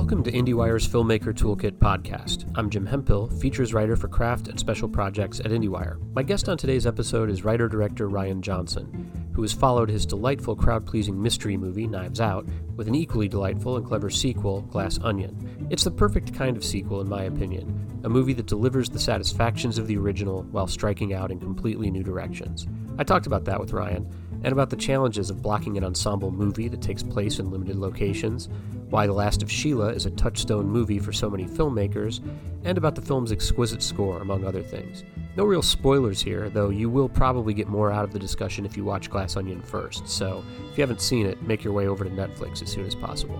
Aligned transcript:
Welcome 0.00 0.24
to 0.24 0.32
IndieWire's 0.32 0.88
Filmmaker 0.88 1.34
Toolkit 1.34 1.72
podcast. 1.72 2.50
I'm 2.56 2.70
Jim 2.70 2.86
Hemphill, 2.86 3.28
features 3.28 3.74
writer 3.74 3.96
for 3.96 4.08
craft 4.08 4.48
and 4.48 4.58
special 4.58 4.88
projects 4.88 5.40
at 5.40 5.48
IndieWire. 5.48 5.98
My 6.14 6.22
guest 6.22 6.48
on 6.48 6.56
today's 6.56 6.86
episode 6.86 7.28
is 7.28 7.44
writer 7.44 7.68
director 7.68 8.08
Rian 8.08 8.40
Johnson, 8.40 9.28
who 9.34 9.42
has 9.42 9.52
followed 9.52 9.90
his 9.90 10.06
delightful 10.06 10.56
crowd 10.56 10.86
pleasing 10.86 11.20
mystery 11.20 11.58
movie, 11.58 11.86
Knives 11.86 12.18
Out, 12.18 12.46
with 12.76 12.88
an 12.88 12.94
equally 12.94 13.28
delightful 13.28 13.76
and 13.76 13.86
clever 13.86 14.08
sequel, 14.08 14.62
Glass 14.62 14.98
Onion. 15.02 15.68
It's 15.68 15.84
the 15.84 15.90
perfect 15.90 16.32
kind 16.32 16.56
of 16.56 16.64
sequel, 16.64 17.02
in 17.02 17.08
my 17.08 17.24
opinion, 17.24 18.00
a 18.02 18.08
movie 18.08 18.32
that 18.32 18.46
delivers 18.46 18.88
the 18.88 18.98
satisfactions 18.98 19.76
of 19.76 19.86
the 19.86 19.98
original 19.98 20.44
while 20.44 20.66
striking 20.66 21.12
out 21.12 21.30
in 21.30 21.38
completely 21.38 21.90
new 21.90 22.02
directions. 22.02 22.66
I 22.98 23.04
talked 23.04 23.26
about 23.26 23.44
that 23.44 23.60
with 23.60 23.72
Rian 23.72 24.10
and 24.42 24.52
about 24.52 24.70
the 24.70 24.76
challenges 24.76 25.28
of 25.28 25.42
blocking 25.42 25.76
an 25.76 25.84
ensemble 25.84 26.30
movie 26.30 26.68
that 26.68 26.80
takes 26.80 27.02
place 27.02 27.38
in 27.38 27.50
limited 27.50 27.76
locations, 27.76 28.48
why 28.90 29.06
The 29.06 29.12
Last 29.12 29.42
of 29.42 29.50
Sheila 29.50 29.88
is 29.92 30.04
a 30.04 30.10
touchstone 30.10 30.66
movie 30.66 30.98
for 30.98 31.12
so 31.12 31.30
many 31.30 31.46
filmmakers, 31.46 32.20
and 32.64 32.76
about 32.76 32.96
the 32.96 33.02
film's 33.02 33.30
exquisite 33.32 33.82
score, 33.82 34.20
among 34.20 34.44
other 34.44 34.62
things. 34.62 35.04
No 35.36 35.44
real 35.44 35.62
spoilers 35.62 36.20
here, 36.20 36.50
though 36.50 36.70
you 36.70 36.90
will 36.90 37.08
probably 37.08 37.54
get 37.54 37.68
more 37.68 37.92
out 37.92 38.04
of 38.04 38.12
the 38.12 38.18
discussion 38.18 38.66
if 38.66 38.76
you 38.76 38.84
watch 38.84 39.08
Glass 39.08 39.36
Onion 39.36 39.62
first, 39.62 40.08
so 40.08 40.44
if 40.70 40.76
you 40.76 40.82
haven't 40.82 41.00
seen 41.00 41.24
it, 41.24 41.40
make 41.42 41.62
your 41.62 41.72
way 41.72 41.86
over 41.86 42.02
to 42.02 42.10
Netflix 42.10 42.62
as 42.62 42.70
soon 42.70 42.84
as 42.84 42.96
possible. 42.96 43.38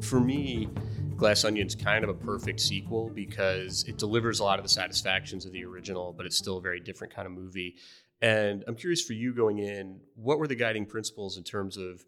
For 0.00 0.20
me, 0.20 0.68
Glass 1.16 1.44
Onion's 1.44 1.74
kind 1.74 2.02
of 2.02 2.10
a 2.10 2.14
perfect 2.14 2.60
sequel 2.60 3.10
because 3.10 3.84
it 3.88 3.98
delivers 3.98 4.40
a 4.40 4.44
lot 4.44 4.58
of 4.58 4.64
the 4.64 4.68
satisfactions 4.68 5.46
of 5.46 5.52
the 5.52 5.64
original, 5.64 6.12
but 6.12 6.26
it's 6.26 6.36
still 6.36 6.58
a 6.58 6.60
very 6.60 6.80
different 6.80 7.14
kind 7.14 7.26
of 7.26 7.32
movie. 7.32 7.76
And 8.20 8.64
I'm 8.66 8.74
curious 8.74 9.02
for 9.02 9.12
you 9.12 9.32
going 9.32 9.58
in, 9.58 10.00
what 10.14 10.38
were 10.38 10.48
the 10.48 10.54
guiding 10.54 10.86
principles 10.86 11.36
in 11.36 11.44
terms 11.44 11.76
of 11.76 12.04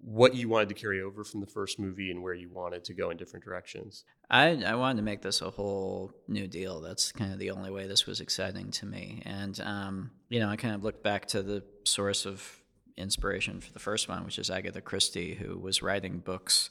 what 0.00 0.34
you 0.34 0.48
wanted 0.48 0.68
to 0.68 0.74
carry 0.74 1.00
over 1.00 1.22
from 1.22 1.40
the 1.40 1.46
first 1.46 1.78
movie 1.78 2.10
and 2.10 2.22
where 2.22 2.34
you 2.34 2.50
wanted 2.50 2.82
to 2.84 2.94
go 2.94 3.10
in 3.10 3.16
different 3.16 3.44
directions? 3.44 4.04
I, 4.28 4.62
I 4.64 4.74
wanted 4.74 4.96
to 4.96 5.02
make 5.02 5.22
this 5.22 5.40
a 5.40 5.50
whole 5.50 6.12
new 6.26 6.48
deal. 6.48 6.80
That's 6.80 7.12
kind 7.12 7.32
of 7.32 7.38
the 7.38 7.52
only 7.52 7.70
way 7.70 7.86
this 7.86 8.06
was 8.06 8.20
exciting 8.20 8.72
to 8.72 8.86
me. 8.86 9.22
And, 9.24 9.60
um, 9.60 10.10
you 10.28 10.40
know, 10.40 10.48
I 10.48 10.56
kind 10.56 10.74
of 10.74 10.82
looked 10.82 11.04
back 11.04 11.26
to 11.26 11.42
the 11.42 11.62
source 11.84 12.26
of 12.26 12.60
inspiration 12.96 13.60
for 13.60 13.72
the 13.72 13.78
first 13.78 14.08
one, 14.08 14.24
which 14.24 14.40
is 14.40 14.50
Agatha 14.50 14.80
Christie, 14.80 15.34
who 15.34 15.56
was 15.56 15.82
writing 15.82 16.18
books 16.18 16.70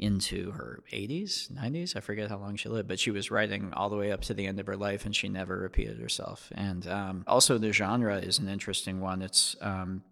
into 0.00 0.52
her 0.52 0.82
80s, 0.92 1.52
90s. 1.52 1.94
I 1.94 2.00
forget 2.00 2.30
how 2.30 2.38
long 2.38 2.56
she 2.56 2.68
lived, 2.68 2.88
but 2.88 2.98
she 2.98 3.10
was 3.10 3.30
writing 3.30 3.72
all 3.74 3.90
the 3.90 3.96
way 3.96 4.10
up 4.10 4.22
to 4.22 4.34
the 4.34 4.46
end 4.46 4.58
of 4.58 4.66
her 4.66 4.76
life 4.76 5.04
and 5.04 5.14
she 5.14 5.28
never 5.28 5.58
repeated 5.58 6.00
herself. 6.00 6.50
And 6.54 6.88
um, 6.88 7.24
also, 7.26 7.58
the 7.58 7.72
genre 7.72 8.16
is 8.16 8.38
an 8.38 8.48
interesting 8.48 9.00
one. 9.00 9.20
It's 9.20 9.56
um, 9.60 10.02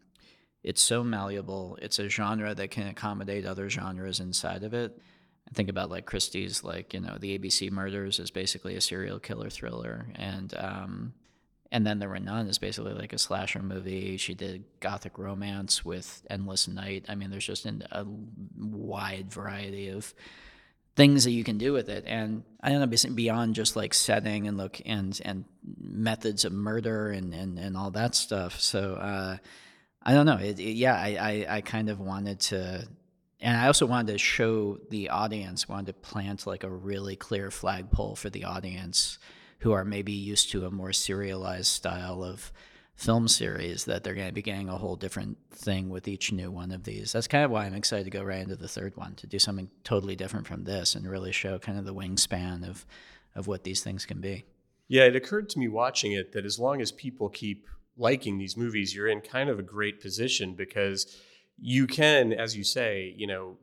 it's 0.62 0.83
so 0.83 1.03
malleable. 1.03 1.78
It's 1.80 1.98
a 1.98 2.08
genre 2.08 2.55
that 2.55 2.70
can 2.70 2.86
accommodate 2.86 3.47
other 3.47 3.70
genres 3.70 4.20
inside 4.20 4.62
of 4.62 4.75
it. 4.75 5.00
I 5.48 5.55
think 5.55 5.70
about 5.70 5.91
like 5.91 6.05
Christie's, 6.05 6.62
like 6.62 6.92
you 6.92 7.00
know, 7.00 7.17
the 7.19 7.39
ABC 7.39 7.70
Murders 7.70 8.19
is 8.19 8.30
basically 8.30 8.77
a 8.77 8.80
serial 8.83 9.19
killer 9.19 9.48
thriller, 9.48 10.08
and 10.14 10.52
um, 10.58 11.14
and 11.70 11.86
then 11.86 11.98
the 11.98 12.08
Renan 12.08 12.47
is 12.47 12.58
basically 12.58 12.94
like 12.94 13.12
a 13.12 13.19
slasher 13.19 13.62
movie. 13.62 14.16
She 14.16 14.34
did 14.34 14.64
gothic 14.80 15.19
romance 15.19 15.84
with 15.84 16.22
Endless 16.30 16.66
Night. 16.66 17.05
I 17.08 17.14
mean, 17.14 17.30
there's 17.30 17.47
just 17.47 17.66
an, 17.66 17.84
a 17.92 18.06
wide 18.56 19.30
variety 19.30 19.89
of 19.89 20.14
things 20.96 21.24
that 21.24 21.33
you 21.33 21.44
can 21.44 21.58
do 21.58 21.72
with 21.72 21.91
it. 21.91 22.05
And 22.06 22.42
I 22.62 22.70
don't 22.70 22.80
know, 22.80 23.14
beyond 23.14 23.55
just 23.55 23.77
like 23.77 23.92
setting 23.92 24.48
and 24.48 24.56
look 24.56 24.80
and 24.86 25.20
and 25.24 25.44
methods 25.78 26.46
of 26.46 26.52
murder 26.52 27.11
and 27.11 27.34
and, 27.34 27.58
and 27.58 27.77
all 27.77 27.91
that 27.91 28.14
stuff. 28.14 28.58
So 28.61 28.94
uh, 28.94 29.36
I 30.02 30.14
don't 30.14 30.27
know. 30.27 30.39
It, 30.39 30.58
it, 30.58 30.72
yeah, 30.72 30.94
I, 30.94 31.44
I 31.48 31.56
I 31.56 31.61
kind 31.61 31.91
of 31.91 32.00
wanted 32.00 32.41
to. 32.41 32.89
And 33.41 33.56
I 33.56 33.68
also 33.68 33.86
wanted 33.86 34.11
to 34.12 34.18
show 34.18 34.79
the 34.90 35.11
audience, 35.11 35.68
wanted 35.68 35.86
to 35.86 35.92
plant 35.92 36.45
like 36.45 36.64
a 36.64 36.68
really 36.70 37.14
clear 37.14 37.52
flagpole 37.52 38.17
for 38.17 38.30
the 38.30 38.45
audience 38.45 39.18
who 39.58 39.73
are 39.73 39.85
maybe 39.85 40.13
used 40.13 40.51
to 40.52 40.67
a 40.67 40.70
more 40.70 40.92
serialized 40.92 41.67
style 41.67 42.23
of 42.23 42.52
film 42.95 43.29
series 43.29 43.85
that 43.85 44.02
they're 44.02 44.14
going 44.14 44.27
to 44.27 44.33
be 44.33 44.42
getting 44.42 44.69
a 44.69 44.77
whole 44.77 44.96
different 44.96 45.39
thing 45.52 45.89
with 45.89 46.08
each 46.08 46.33
new 46.33 46.51
one 46.51 46.73
of 46.73 46.83
these. 46.83 47.13
That's 47.13 47.29
kind 47.29 47.45
of 47.45 47.51
why 47.51 47.64
I'm 47.64 47.74
excited 47.74 48.05
to 48.05 48.11
go 48.11 48.24
right 48.24 48.41
into 48.41 48.57
the 48.57 48.67
third 48.67 48.97
one 48.97 49.14
to 49.17 49.27
do 49.27 49.39
something 49.39 49.70
totally 49.85 50.17
different 50.17 50.48
from 50.48 50.64
this 50.64 50.97
and 50.97 51.08
really 51.08 51.30
show 51.30 51.61
kind 51.61 51.79
of 51.79 51.85
the 51.85 51.95
wingspan 51.95 52.68
of 52.68 52.85
of 53.39 53.47
what 53.47 53.64
these 53.64 53.83
things 53.83 54.05
can 54.05 54.20
be. 54.20 54.45
Yeah, 54.89 55.05
it 55.05 55.17
occurred 55.17 55.48
to 55.51 55.58
me 55.58 55.68
watching 55.68 56.13
it 56.13 56.33
that 56.33 56.45
as 56.45 56.58
long 56.58 56.80
as 56.80 56.91
people 56.91 57.29
keep 57.29 57.67
liking 57.97 58.39
these 58.39 58.57
movies, 58.57 58.95
you're 58.95 59.07
in 59.07 59.20
kind 59.20 59.48
of 59.48 59.58
a 59.58 59.63
great 59.63 60.01
position 60.01 60.55
because 60.55 61.17
you 61.57 61.86
can, 61.86 62.33
as 62.33 62.57
you 62.57 62.64
say, 62.64 63.14
you 63.17 63.27
know, 63.27 63.58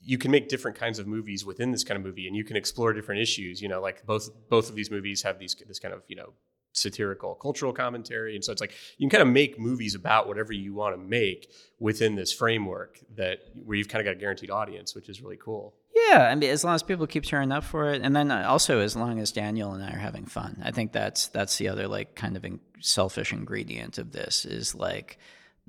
you 0.00 0.18
can 0.18 0.30
make 0.30 0.48
different 0.48 0.76
kinds 0.76 0.98
of 0.98 1.06
movies 1.06 1.44
within 1.44 1.72
this 1.72 1.84
kind 1.84 1.98
of 1.98 2.04
movie 2.04 2.26
and 2.26 2.36
you 2.36 2.44
can 2.44 2.56
explore 2.56 2.92
different 2.92 3.20
issues 3.20 3.60
you 3.60 3.68
know 3.68 3.80
like 3.80 4.04
both 4.06 4.28
both 4.48 4.68
of 4.68 4.76
these 4.76 4.90
movies 4.90 5.22
have 5.22 5.38
these 5.38 5.56
this 5.66 5.78
kind 5.78 5.94
of 5.94 6.02
you 6.08 6.16
know 6.16 6.32
satirical 6.72 7.34
cultural 7.34 7.72
commentary 7.72 8.34
and 8.34 8.44
so 8.44 8.52
it's 8.52 8.60
like 8.60 8.72
you 8.98 9.08
can 9.08 9.18
kind 9.18 9.28
of 9.28 9.32
make 9.32 9.58
movies 9.58 9.94
about 9.94 10.28
whatever 10.28 10.52
you 10.52 10.74
want 10.74 10.94
to 10.94 10.98
make 10.98 11.50
within 11.80 12.14
this 12.14 12.32
framework 12.32 13.00
that 13.16 13.38
where 13.64 13.76
you've 13.76 13.88
kind 13.88 14.00
of 14.00 14.04
got 14.04 14.16
a 14.16 14.20
guaranteed 14.20 14.50
audience 14.50 14.94
which 14.94 15.08
is 15.08 15.20
really 15.20 15.38
cool. 15.42 15.74
Yeah 16.10 16.28
i 16.30 16.34
mean 16.34 16.48
as 16.50 16.62
long 16.62 16.74
as 16.74 16.82
people 16.82 17.06
keep 17.06 17.24
turning 17.24 17.50
up 17.50 17.64
for 17.64 17.90
it 17.90 18.02
and 18.02 18.14
then 18.14 18.30
uh, 18.30 18.44
also 18.46 18.78
as 18.80 18.94
long 18.94 19.18
as 19.18 19.32
daniel 19.32 19.72
and 19.72 19.82
i 19.82 19.90
are 19.90 19.98
having 19.98 20.26
fun. 20.26 20.62
I 20.64 20.70
think 20.70 20.92
that's 20.92 21.28
that's 21.28 21.56
the 21.56 21.68
other 21.68 21.88
like 21.88 22.14
kind 22.14 22.36
of 22.36 22.44
selfish 22.80 23.32
ingredient 23.32 23.98
of 23.98 24.12
this 24.12 24.44
is 24.44 24.74
like 24.74 25.18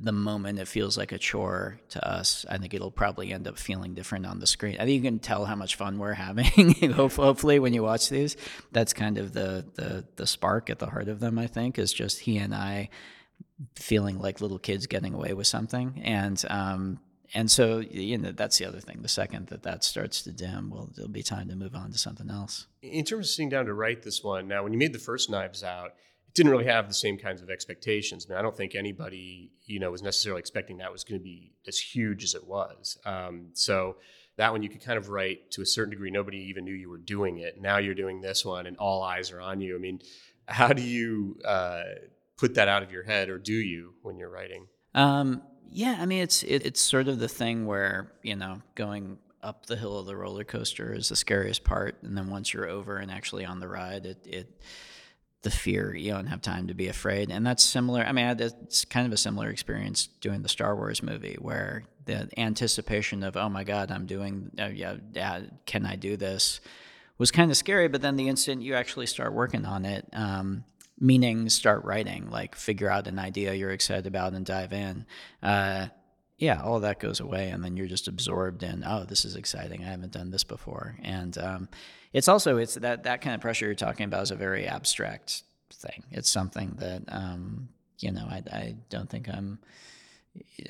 the 0.01 0.11
moment 0.11 0.59
it 0.59 0.67
feels 0.67 0.97
like 0.97 1.11
a 1.11 1.17
chore 1.17 1.79
to 1.89 2.07
us, 2.07 2.45
I 2.49 2.57
think 2.57 2.73
it'll 2.73 2.91
probably 2.91 3.33
end 3.33 3.47
up 3.47 3.57
feeling 3.57 3.93
different 3.93 4.25
on 4.25 4.39
the 4.39 4.47
screen. 4.47 4.75
I 4.75 4.85
think 4.85 4.91
you 4.91 5.01
can 5.01 5.19
tell 5.19 5.45
how 5.45 5.55
much 5.55 5.75
fun 5.75 5.99
we're 5.99 6.13
having. 6.13 6.73
Hopefully, 6.93 7.59
when 7.59 7.73
you 7.73 7.83
watch 7.83 8.09
these, 8.09 8.37
that's 8.71 8.93
kind 8.93 9.17
of 9.17 9.33
the, 9.33 9.65
the 9.75 10.05
the 10.15 10.27
spark 10.27 10.69
at 10.69 10.79
the 10.79 10.87
heart 10.87 11.09
of 11.09 11.19
them. 11.19 11.37
I 11.37 11.47
think 11.47 11.77
is 11.77 11.91
just 11.91 12.19
he 12.19 12.37
and 12.37 12.55
I 12.55 12.89
feeling 13.75 14.19
like 14.19 14.41
little 14.41 14.59
kids 14.59 14.87
getting 14.87 15.13
away 15.13 15.33
with 15.33 15.47
something, 15.47 16.01
and 16.03 16.43
um, 16.49 16.99
and 17.33 17.51
so 17.51 17.79
you 17.79 18.17
know 18.17 18.31
that's 18.31 18.57
the 18.57 18.65
other 18.65 18.79
thing. 18.79 19.01
The 19.01 19.09
second 19.09 19.47
that 19.47 19.63
that 19.63 19.83
starts 19.83 20.21
to 20.23 20.31
dim, 20.31 20.69
well, 20.69 20.89
it'll 20.97 21.09
be 21.09 21.23
time 21.23 21.49
to 21.49 21.55
move 21.55 21.75
on 21.75 21.91
to 21.91 21.97
something 21.97 22.29
else. 22.29 22.67
In 22.81 23.03
terms 23.03 23.27
of 23.27 23.31
sitting 23.31 23.49
down 23.49 23.65
to 23.65 23.73
write 23.73 24.03
this 24.03 24.23
one, 24.23 24.47
now 24.47 24.63
when 24.63 24.71
you 24.71 24.79
made 24.79 24.93
the 24.93 24.99
first 24.99 25.29
Knives 25.29 25.63
Out 25.63 25.91
didn't 26.33 26.51
really 26.51 26.65
have 26.65 26.87
the 26.87 26.93
same 26.93 27.17
kinds 27.17 27.41
of 27.41 27.49
expectations. 27.49 28.25
I 28.25 28.33
mean, 28.33 28.39
I 28.39 28.41
don't 28.41 28.55
think 28.55 28.75
anybody, 28.75 29.51
you 29.65 29.79
know, 29.79 29.91
was 29.91 30.01
necessarily 30.01 30.39
expecting 30.39 30.77
that 30.77 30.91
was 30.91 31.03
going 31.03 31.19
to 31.19 31.23
be 31.23 31.53
as 31.67 31.79
huge 31.79 32.23
as 32.23 32.35
it 32.35 32.45
was. 32.45 32.97
Um, 33.05 33.47
so 33.53 33.97
that 34.37 34.51
one 34.51 34.63
you 34.63 34.69
could 34.69 34.83
kind 34.83 34.97
of 34.97 35.09
write 35.09 35.51
to 35.51 35.61
a 35.61 35.65
certain 35.65 35.91
degree. 35.91 36.11
Nobody 36.11 36.37
even 36.37 36.63
knew 36.63 36.73
you 36.73 36.89
were 36.89 36.97
doing 36.97 37.39
it. 37.39 37.59
Now 37.59 37.77
you're 37.77 37.95
doing 37.95 38.21
this 38.21 38.45
one, 38.45 38.67
and 38.67 38.77
all 38.77 39.03
eyes 39.03 39.31
are 39.31 39.41
on 39.41 39.59
you. 39.59 39.75
I 39.75 39.79
mean, 39.79 39.99
how 40.45 40.69
do 40.69 40.81
you 40.81 41.37
uh, 41.43 41.83
put 42.37 42.55
that 42.55 42.67
out 42.69 42.81
of 42.81 42.91
your 42.91 43.03
head, 43.03 43.29
or 43.29 43.37
do 43.37 43.53
you 43.53 43.95
when 44.01 44.17
you're 44.17 44.29
writing? 44.29 44.67
Um, 44.95 45.41
yeah, 45.69 45.97
I 45.99 46.05
mean, 46.05 46.23
it's 46.23 46.43
it, 46.43 46.65
it's 46.65 46.79
sort 46.79 47.07
of 47.07 47.19
the 47.19 47.27
thing 47.27 47.65
where 47.65 48.13
you 48.23 48.35
know 48.35 48.61
going 48.75 49.17
up 49.43 49.65
the 49.65 49.75
hill 49.75 49.99
of 49.99 50.05
the 50.05 50.15
roller 50.15 50.43
coaster 50.43 50.93
is 50.93 51.09
the 51.09 51.15
scariest 51.15 51.63
part, 51.63 51.97
and 52.01 52.17
then 52.17 52.29
once 52.29 52.53
you're 52.53 52.67
over 52.67 52.97
and 52.97 53.11
actually 53.11 53.45
on 53.45 53.59
the 53.59 53.67
ride, 53.67 54.05
it 54.05 54.25
it 54.25 54.61
the 55.41 55.51
fear 55.51 55.95
you 55.95 56.11
don't 56.11 56.27
have 56.27 56.41
time 56.41 56.67
to 56.67 56.73
be 56.73 56.87
afraid. 56.87 57.31
And 57.31 57.45
that's 57.45 57.63
similar 57.63 58.03
i 58.03 58.11
mean 58.11 58.37
it's 58.39 58.85
kind 58.85 59.07
of 59.07 59.13
a 59.13 59.17
similar 59.17 59.49
experience 59.49 60.07
doing 60.21 60.41
the 60.41 60.49
star 60.49 60.75
wars 60.75 61.01
movie 61.01 61.37
where 61.39 61.83
the 62.05 62.29
anticipation 62.37 63.23
of 63.23 63.37
oh 63.37 63.49
my 63.49 63.63
god 63.63 63.91
i'm 63.91 64.05
doing 64.05 64.51
uh, 64.59 64.65
yeah, 64.65 64.95
yeah 65.13 65.41
can 65.65 65.85
i 65.85 65.95
do 65.95 66.17
this? 66.17 66.59
was 67.17 67.31
kind 67.31 67.51
of 67.51 67.57
scary 67.57 67.87
but 67.87 68.01
then 68.01 68.15
the 68.15 68.29
instant 68.29 68.61
you 68.61 68.73
actually 68.75 69.05
start 69.05 69.33
working 69.33 69.65
on 69.65 69.85
it 69.85 70.07
um, 70.13 70.63
meaning 70.99 71.47
start 71.49 71.83
writing 71.85 72.29
like 72.29 72.55
figure 72.55 72.89
out 72.89 73.07
an 73.07 73.19
idea 73.19 73.53
you're 73.53 73.71
excited 73.71 74.05
about 74.05 74.33
and 74.33 74.45
dive 74.45 74.73
in. 74.73 75.05
Uh, 75.41 75.87
yeah, 76.37 76.61
all 76.61 76.79
that 76.79 76.99
goes 76.99 77.19
away, 77.19 77.49
and 77.49 77.63
then 77.63 77.75
you're 77.75 77.87
just 77.87 78.07
absorbed 78.07 78.63
in, 78.63 78.83
oh, 78.85 79.03
this 79.03 79.25
is 79.25 79.35
exciting. 79.35 79.83
I 79.83 79.89
haven't 79.89 80.13
done 80.13 80.31
this 80.31 80.45
before, 80.45 80.95
and 81.03 81.37
um, 81.37 81.69
it's 82.13 82.27
also 82.27 82.57
it's 82.57 82.75
that 82.75 83.03
that 83.03 83.21
kind 83.21 83.35
of 83.35 83.41
pressure 83.41 83.65
you're 83.65 83.75
talking 83.75 84.05
about 84.05 84.23
is 84.23 84.31
a 84.31 84.35
very 84.35 84.65
abstract 84.65 85.43
thing. 85.71 86.03
It's 86.11 86.29
something 86.29 86.75
that 86.79 87.03
um, 87.09 87.69
you 87.99 88.11
know 88.11 88.25
I, 88.29 88.43
I 88.51 88.75
don't 88.89 89.09
think 89.09 89.29
I'm. 89.29 89.59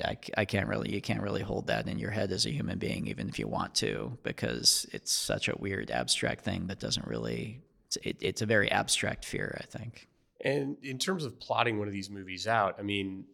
I, 0.02 0.16
I 0.36 0.44
can't 0.46 0.68
really 0.68 0.92
you 0.92 1.00
can't 1.00 1.20
really 1.22 1.42
hold 1.42 1.66
that 1.66 1.86
in 1.86 1.98
your 1.98 2.10
head 2.10 2.32
as 2.32 2.46
a 2.46 2.50
human 2.50 2.78
being 2.78 3.06
even 3.06 3.28
if 3.28 3.38
you 3.38 3.46
want 3.46 3.74
to 3.76 4.16
because 4.22 4.86
it's 4.90 5.12
such 5.12 5.48
a 5.48 5.54
weird 5.58 5.90
abstract 5.90 6.44
thing 6.44 6.66
that 6.68 6.80
doesn't 6.80 7.06
really 7.06 7.60
it's, 7.86 7.96
it, 8.02 8.16
it's 8.20 8.42
a 8.42 8.46
very 8.46 8.70
abstract 8.70 9.24
fear 9.24 9.58
I 9.60 9.66
think. 9.66 10.08
And 10.42 10.76
in 10.82 10.98
terms 10.98 11.24
of 11.24 11.38
plotting 11.38 11.78
one 11.78 11.88
of 11.88 11.92
these 11.92 12.10
movies 12.10 12.46
out, 12.46 12.76
I 12.78 12.82
mean, 12.82 13.26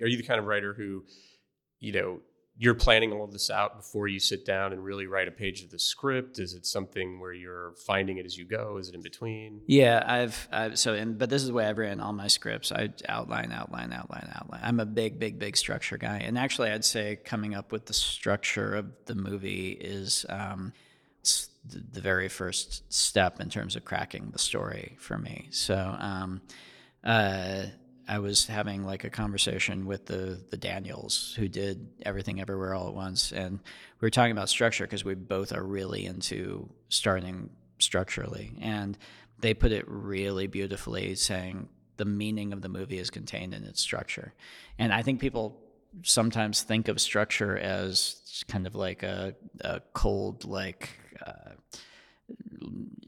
are 0.00 0.06
you 0.06 0.16
the 0.16 0.22
kind 0.22 0.38
of 0.38 0.46
writer 0.46 0.74
who, 0.74 1.04
you 1.78 1.92
know, 1.92 2.20
you're 2.62 2.74
planning 2.74 3.10
all 3.10 3.24
of 3.24 3.32
this 3.32 3.48
out 3.48 3.78
before 3.78 4.06
you 4.06 4.20
sit 4.20 4.44
down 4.44 4.74
and 4.74 4.84
really 4.84 5.06
write 5.06 5.26
a 5.26 5.30
page 5.30 5.62
of 5.62 5.70
the 5.70 5.78
script? 5.78 6.38
Is 6.38 6.52
it 6.52 6.66
something 6.66 7.18
where 7.18 7.32
you're 7.32 7.72
finding 7.86 8.18
it 8.18 8.26
as 8.26 8.36
you 8.36 8.44
go? 8.44 8.76
Is 8.76 8.90
it 8.90 8.94
in 8.94 9.00
between? 9.00 9.62
Yeah, 9.66 10.04
I've, 10.06 10.46
I've 10.52 10.78
so 10.78 10.92
and 10.92 11.16
but 11.18 11.30
this 11.30 11.40
is 11.40 11.48
the 11.48 11.54
way 11.54 11.64
I've 11.64 11.78
written 11.78 12.00
all 12.00 12.12
my 12.12 12.28
scripts. 12.28 12.70
I 12.70 12.90
outline, 13.08 13.50
outline, 13.50 13.94
outline, 13.94 14.30
outline. 14.34 14.60
I'm 14.62 14.78
a 14.78 14.84
big, 14.84 15.18
big, 15.18 15.38
big 15.38 15.56
structure 15.56 15.96
guy, 15.96 16.18
and 16.18 16.36
actually, 16.36 16.70
I'd 16.70 16.84
say 16.84 17.16
coming 17.24 17.54
up 17.54 17.72
with 17.72 17.86
the 17.86 17.94
structure 17.94 18.74
of 18.74 18.92
the 19.06 19.14
movie 19.14 19.70
is 19.70 20.26
um, 20.28 20.74
the, 21.66 21.82
the, 21.92 22.02
very 22.02 22.28
first 22.28 22.92
step 22.92 23.40
in 23.40 23.48
terms 23.48 23.74
of 23.74 23.86
cracking 23.86 24.32
the 24.32 24.38
story 24.38 24.96
for 24.98 25.16
me. 25.16 25.48
So. 25.50 25.96
Um, 25.98 26.42
uh, 27.02 27.62
I 28.10 28.18
was 28.18 28.48
having 28.48 28.84
like 28.84 29.04
a 29.04 29.10
conversation 29.10 29.86
with 29.86 30.06
the 30.06 30.42
the 30.50 30.56
Daniels 30.56 31.32
who 31.38 31.46
did 31.46 31.86
everything 32.02 32.40
everywhere 32.40 32.74
all 32.74 32.88
at 32.88 32.94
once, 32.94 33.30
and 33.30 33.60
we 34.00 34.06
were 34.06 34.10
talking 34.10 34.32
about 34.32 34.48
structure 34.48 34.84
because 34.84 35.04
we 35.04 35.14
both 35.14 35.52
are 35.52 35.62
really 35.62 36.06
into 36.06 36.68
starting 36.88 37.50
structurally, 37.78 38.52
and 38.60 38.98
they 39.38 39.54
put 39.54 39.70
it 39.70 39.84
really 39.86 40.48
beautifully, 40.48 41.14
saying 41.14 41.68
the 41.98 42.04
meaning 42.04 42.52
of 42.52 42.62
the 42.62 42.68
movie 42.68 42.98
is 42.98 43.10
contained 43.10 43.54
in 43.54 43.62
its 43.62 43.80
structure, 43.80 44.34
and 44.76 44.92
I 44.92 45.02
think 45.02 45.20
people 45.20 45.60
sometimes 46.02 46.62
think 46.62 46.88
of 46.88 47.00
structure 47.00 47.56
as 47.56 48.44
kind 48.48 48.66
of 48.66 48.74
like 48.74 49.04
a, 49.04 49.36
a 49.60 49.80
cold 49.92 50.44
like. 50.44 50.90
Uh, 51.24 51.52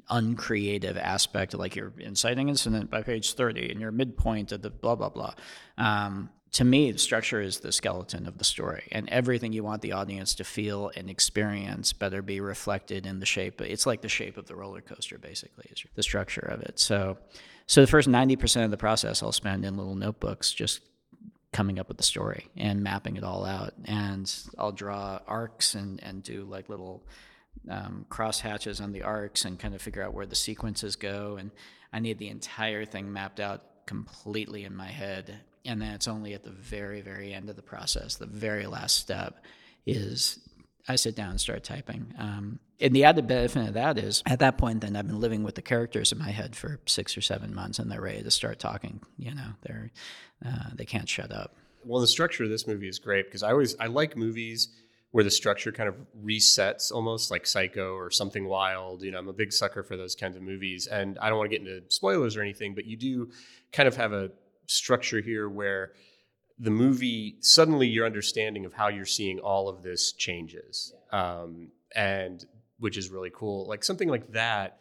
uncreative 0.09 0.97
aspect, 0.97 1.55
like 1.55 1.75
your 1.75 1.93
inciting 1.99 2.49
incident 2.49 2.91
by 2.91 3.03
page 3.03 3.35
30 3.35 3.71
and 3.71 3.81
your 3.81 3.91
midpoint 3.91 4.53
of 4.53 4.63
the 4.63 4.71
blah, 4.71 4.95
blah, 4.95 5.09
blah. 5.09 5.35
Um, 5.79 6.31
to 6.53 6.65
me, 6.65 6.93
the 6.93 6.99
structure 6.99 7.41
is 7.41 7.61
the 7.61 7.73
skeleton 7.73 8.27
of 8.27 8.37
the 8.37 8.45
story, 8.45 8.87
and 8.93 9.09
everything 9.09 9.55
you 9.55 9.65
want 9.65 9.81
the 9.81 9.93
audience 9.93 10.35
to 10.35 10.45
feel 10.45 10.93
and 10.95 11.09
experience 11.09 11.95
better 11.95 12.21
be 12.21 12.41
reflected 12.41 13.07
in 13.07 13.21
the 13.21 13.27
shape. 13.27 13.63
It's 13.63 13.87
like 13.87 14.03
the 14.03 14.09
shape 14.11 14.37
of 14.37 14.47
the 14.47 14.55
roller 14.55 14.83
coaster, 14.83 15.17
basically, 15.17 15.65
is 15.71 15.83
the 15.95 16.03
structure 16.03 16.47
of 16.47 16.61
it. 16.61 16.79
So, 16.79 17.17
so 17.67 17.81
the 17.81 17.87
first 17.87 18.07
ninety 18.07 18.37
percent 18.37 18.67
of 18.67 18.71
the 18.71 18.77
process 18.77 19.23
I'll 19.23 19.33
spend 19.33 19.65
in 19.65 19.79
little 19.79 19.95
notebooks, 19.95 20.53
just 20.53 20.83
coming 21.53 21.79
up 21.79 21.89
with 21.89 21.97
the 21.97 22.03
story 22.03 22.49
and 22.55 22.83
mapping 22.83 23.17
it 23.17 23.25
all 23.25 23.47
out. 23.47 23.73
And 23.87 24.31
I'll 24.59 24.73
draw 24.73 25.21
arcs 25.27 25.75
and 25.75 26.03
and 26.03 26.23
do 26.23 26.45
like 26.45 26.69
little 26.69 27.03
um, 27.69 28.07
cross 28.09 28.41
hatches 28.41 28.81
on 28.81 28.93
the 28.93 29.03
arcs 29.03 29.45
and 29.45 29.59
kind 29.59 29.75
of 29.75 29.83
figure 29.83 30.03
out 30.03 30.15
where 30.15 30.27
the 30.27 30.35
sequences 30.35 30.97
go. 30.97 31.37
And 31.39 31.51
I 31.93 32.01
need 32.01 32.19
the 32.19 32.29
entire 32.29 32.85
thing 32.85 33.13
mapped 33.13 33.41
out 33.41 33.87
completely 33.87 34.65
in 34.65 34.75
my 34.75 34.89
head. 34.89 35.41
And 35.65 35.81
then 35.81 35.95
it's 35.95 36.09
only 36.09 36.35
at 36.35 36.43
the 36.43 36.51
very, 36.51 37.01
very 37.01 37.33
end 37.33 37.49
of 37.49 37.57
the 37.57 37.63
process, 37.63 38.17
the 38.17 38.27
very 38.27 38.67
last 38.67 38.97
step, 38.97 39.45
is 39.87 40.41
I 40.89 40.97
sit 40.97 41.15
down 41.15 41.31
and 41.31 41.41
start 41.41 41.63
typing. 41.63 42.15
Um, 42.19 42.59
and 42.81 42.95
the 42.95 43.05
added 43.05 43.29
benefit 43.29 43.69
of 43.69 43.75
that 43.75 43.97
is 43.97 44.23
at 44.27 44.41
that 44.41 44.59
point, 44.59 44.81
then 44.81 44.97
I've 44.97 45.07
been 45.07 45.21
living 45.21 45.45
with 45.45 45.55
the 45.55 45.63
characters 45.63 46.11
in 46.11 46.19
my 46.19 46.31
head 46.31 46.57
for 46.57 46.81
six 46.87 47.17
or 47.17 47.21
seven 47.21 47.55
months, 47.55 47.79
and 47.79 47.91
they're 47.91 48.01
ready 48.01 48.23
to 48.23 48.31
start 48.31 48.59
talking. 48.59 49.01
You 49.17 49.35
know, 49.35 49.51
they're 49.63 49.93
uh, 50.45 50.71
they 50.75 50.85
can't 50.85 51.09
shut 51.09 51.31
up. 51.31 51.55
Well, 51.85 52.01
the 52.01 52.09
structure 52.09 52.43
of 52.43 52.51
this 52.51 52.67
movie 52.67 52.89
is 52.89 52.99
great 52.99 53.27
because 53.27 53.45
I 53.45 53.53
always 53.53 53.77
I 53.79 53.87
like 53.87 54.17
movies 54.17 54.69
where 55.13 55.23
the 55.23 55.31
structure 55.31 55.71
kind 55.71 55.89
of 55.89 55.95
resets 56.25 56.91
almost 56.91 57.31
like 57.31 57.47
Psycho 57.47 57.95
or 57.95 58.11
something 58.11 58.47
wild. 58.47 59.03
You 59.03 59.13
know, 59.13 59.19
I'm 59.19 59.29
a 59.29 59.33
big 59.33 59.53
sucker 59.53 59.83
for 59.83 59.97
those 59.97 60.15
kinds 60.15 60.37
of 60.37 60.43
movies. 60.43 60.87
And 60.87 61.19
I 61.21 61.29
don't 61.29 61.39
want 61.39 61.51
to 61.51 61.57
get 61.57 61.67
into 61.67 61.83
spoilers 61.91 62.37
or 62.37 62.41
anything, 62.41 62.75
but 62.75 62.87
you 62.87 62.97
do 62.97 63.31
kind 63.73 63.87
of 63.87 63.97
have 63.97 64.13
a 64.13 64.31
structure 64.67 65.21
here 65.21 65.49
where 65.49 65.93
the 66.59 66.71
movie 66.71 67.37
suddenly 67.41 67.87
your 67.87 68.07
understanding 68.07 68.65
of 68.65 68.73
how 68.73 68.89
you're 68.89 69.05
seeing 69.05 69.39
all 69.39 69.69
of 69.69 69.83
this 69.83 70.13
changes. 70.13 70.95
Um, 71.13 71.69
and 71.95 72.45
which 72.79 72.97
is 72.97 73.11
really 73.11 73.31
cool. 73.35 73.67
Like 73.69 73.85
something 73.85 74.09
like 74.09 74.33
that 74.33 74.81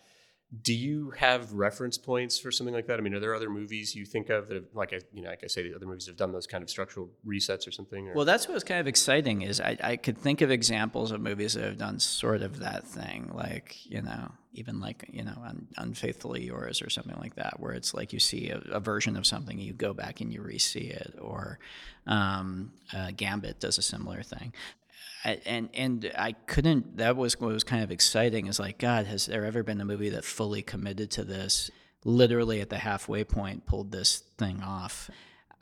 do 0.59 0.73
you 0.73 1.11
have 1.11 1.53
reference 1.53 1.97
points 1.97 2.37
for 2.37 2.51
something 2.51 2.75
like 2.75 2.85
that? 2.87 2.99
I 2.99 3.01
mean, 3.01 3.13
are 3.13 3.21
there 3.21 3.33
other 3.33 3.49
movies 3.49 3.95
you 3.95 4.05
think 4.05 4.29
of 4.29 4.49
that, 4.49 4.55
have, 4.55 4.65
like 4.73 4.91
I, 4.91 4.99
you 5.13 5.21
know, 5.21 5.29
like 5.29 5.45
I 5.45 5.47
say, 5.47 5.63
the 5.63 5.73
other 5.73 5.85
movies 5.85 6.07
have 6.07 6.17
done 6.17 6.33
those 6.33 6.45
kind 6.45 6.61
of 6.61 6.69
structural 6.69 7.09
resets 7.25 7.65
or 7.65 7.71
something? 7.71 8.09
Or? 8.09 8.13
Well, 8.15 8.25
that's 8.25 8.49
what 8.49 8.55
was 8.55 8.65
kind 8.65 8.81
of 8.81 8.87
exciting 8.87 9.43
is 9.43 9.61
I, 9.61 9.77
I 9.81 9.95
could 9.95 10.17
think 10.17 10.41
of 10.41 10.51
examples 10.51 11.11
of 11.11 11.21
movies 11.21 11.53
that 11.53 11.63
have 11.63 11.77
done 11.77 11.99
sort 12.01 12.41
of 12.41 12.59
that 12.59 12.85
thing, 12.85 13.31
like 13.33 13.77
you 13.85 14.01
know, 14.01 14.33
even 14.53 14.81
like 14.81 15.05
you 15.09 15.23
know, 15.23 15.37
Un- 15.41 15.67
unfaithfully 15.77 16.43
yours 16.43 16.81
or 16.81 16.89
something 16.89 17.17
like 17.17 17.35
that, 17.35 17.57
where 17.61 17.71
it's 17.71 17.93
like 17.93 18.11
you 18.11 18.19
see 18.19 18.49
a, 18.49 18.57
a 18.71 18.81
version 18.81 19.15
of 19.15 19.25
something, 19.25 19.57
you 19.57 19.71
go 19.71 19.93
back 19.93 20.19
and 20.19 20.33
you 20.33 20.41
re-see 20.41 20.79
it, 20.89 21.15
or 21.21 21.59
um, 22.07 22.73
uh, 22.93 23.11
Gambit 23.15 23.61
does 23.61 23.77
a 23.77 23.81
similar 23.81 24.21
thing 24.21 24.51
and 25.23 25.69
and 25.73 26.11
I 26.17 26.33
couldn't. 26.33 26.97
That 26.97 27.15
was 27.15 27.39
what 27.39 27.53
was 27.53 27.63
kind 27.63 27.83
of 27.83 27.91
exciting. 27.91 28.47
Is 28.47 28.59
like, 28.59 28.77
God, 28.77 29.05
has 29.05 29.27
there 29.27 29.45
ever 29.45 29.63
been 29.63 29.81
a 29.81 29.85
movie 29.85 30.09
that 30.09 30.25
fully 30.25 30.61
committed 30.61 31.11
to 31.11 31.23
this? 31.23 31.69
Literally 32.03 32.61
at 32.61 32.69
the 32.69 32.79
halfway 32.79 33.23
point, 33.23 33.65
pulled 33.67 33.91
this 33.91 34.19
thing 34.37 34.63
off. 34.63 35.09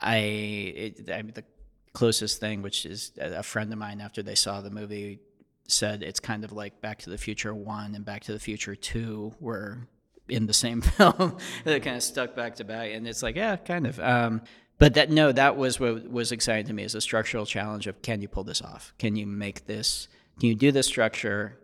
I, 0.00 0.16
it, 0.16 1.10
I 1.12 1.20
mean, 1.20 1.34
the 1.34 1.44
closest 1.92 2.40
thing, 2.40 2.62
which 2.62 2.86
is 2.86 3.12
a 3.20 3.42
friend 3.42 3.70
of 3.70 3.78
mine, 3.78 4.00
after 4.00 4.22
they 4.22 4.34
saw 4.34 4.62
the 4.62 4.70
movie, 4.70 5.20
said 5.66 6.02
it's 6.02 6.20
kind 6.20 6.42
of 6.44 6.52
like 6.52 6.80
Back 6.80 7.00
to 7.00 7.10
the 7.10 7.18
Future 7.18 7.54
One 7.54 7.94
and 7.94 8.04
Back 8.04 8.24
to 8.24 8.32
the 8.32 8.38
Future 8.38 8.74
Two 8.74 9.34
were 9.38 9.86
in 10.28 10.46
the 10.46 10.54
same 10.54 10.80
film. 10.82 11.36
they 11.64 11.80
kind 11.80 11.96
of 11.96 12.02
stuck 12.02 12.34
back 12.34 12.56
to 12.56 12.64
back, 12.64 12.90
and 12.92 13.06
it's 13.06 13.22
like, 13.22 13.36
yeah, 13.36 13.56
kind 13.56 13.86
of. 13.86 14.00
Um, 14.00 14.42
but 14.80 14.94
that 14.94 15.10
no, 15.10 15.30
that 15.30 15.56
was 15.56 15.78
what 15.78 16.10
was 16.10 16.32
exciting 16.32 16.66
to 16.66 16.72
me 16.72 16.82
is 16.82 16.96
a 16.96 17.00
structural 17.00 17.46
challenge 17.46 17.86
of 17.86 18.02
can 18.02 18.22
you 18.22 18.28
pull 18.28 18.44
this 18.44 18.62
off? 18.62 18.92
Can 18.98 19.14
you 19.14 19.26
make 19.26 19.66
this? 19.66 20.08
Can 20.40 20.48
you 20.48 20.54
do 20.56 20.72
this 20.72 20.86
structure? 20.86 21.58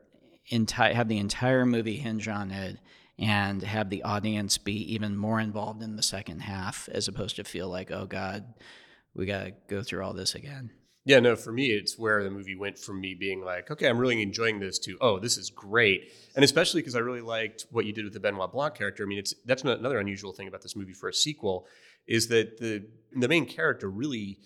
Enti- 0.53 0.93
have 0.93 1.09
the 1.09 1.19
entire 1.19 1.67
movie 1.67 1.97
hinge 1.97 2.29
on 2.29 2.53
it, 2.53 2.79
and 3.19 3.63
have 3.63 3.91
the 3.91 4.03
audience 4.03 4.59
be 4.59 4.95
even 4.95 5.17
more 5.17 5.41
involved 5.41 5.83
in 5.83 5.97
the 5.97 6.03
second 6.03 6.41
half, 6.41 6.89
as 6.93 7.09
opposed 7.09 7.37
to 7.37 7.45
feel 7.45 7.69
like, 7.69 7.91
oh 7.91 8.07
God, 8.07 8.45
we 9.15 9.27
got 9.27 9.45
to 9.45 9.53
go 9.67 9.83
through 9.83 10.05
all 10.05 10.13
this 10.13 10.35
again. 10.35 10.71
Yeah, 11.07 11.21
no, 11.21 11.37
for 11.37 11.53
me, 11.53 11.67
it's 11.67 11.97
where 11.97 12.25
the 12.25 12.31
movie 12.31 12.57
went 12.57 12.77
from 12.79 13.01
me 13.01 13.15
being 13.15 13.41
like, 13.41 13.71
okay, 13.71 13.89
I'm 13.89 13.97
really 13.97 14.21
enjoying 14.21 14.59
this 14.59 14.77
to, 14.81 14.99
oh, 15.01 15.21
this 15.21 15.39
is 15.39 15.51
great. 15.51 16.13
And 16.35 16.45
especially 16.45 16.81
because 16.81 16.97
I 16.97 16.99
really 16.99 17.21
liked 17.21 17.67
what 17.71 17.87
you 17.87 17.93
did 17.93 18.05
with 18.05 18.13
the 18.13 18.19
Benoit 18.19 18.51
Blanc 18.51 18.75
character. 18.75 19.05
I 19.05 19.07
mean, 19.07 19.21
it's 19.21 19.33
that's 19.45 19.63
another 19.63 20.01
unusual 20.01 20.33
thing 20.33 20.49
about 20.49 20.63
this 20.63 20.75
movie 20.75 20.93
for 20.93 21.09
a 21.09 21.15
sequel 21.15 21.69
is 22.07 22.29
that 22.29 22.59
the 22.59 22.87
the 23.19 23.29
main 23.29 23.47
character 23.47 23.89
really 23.89 24.39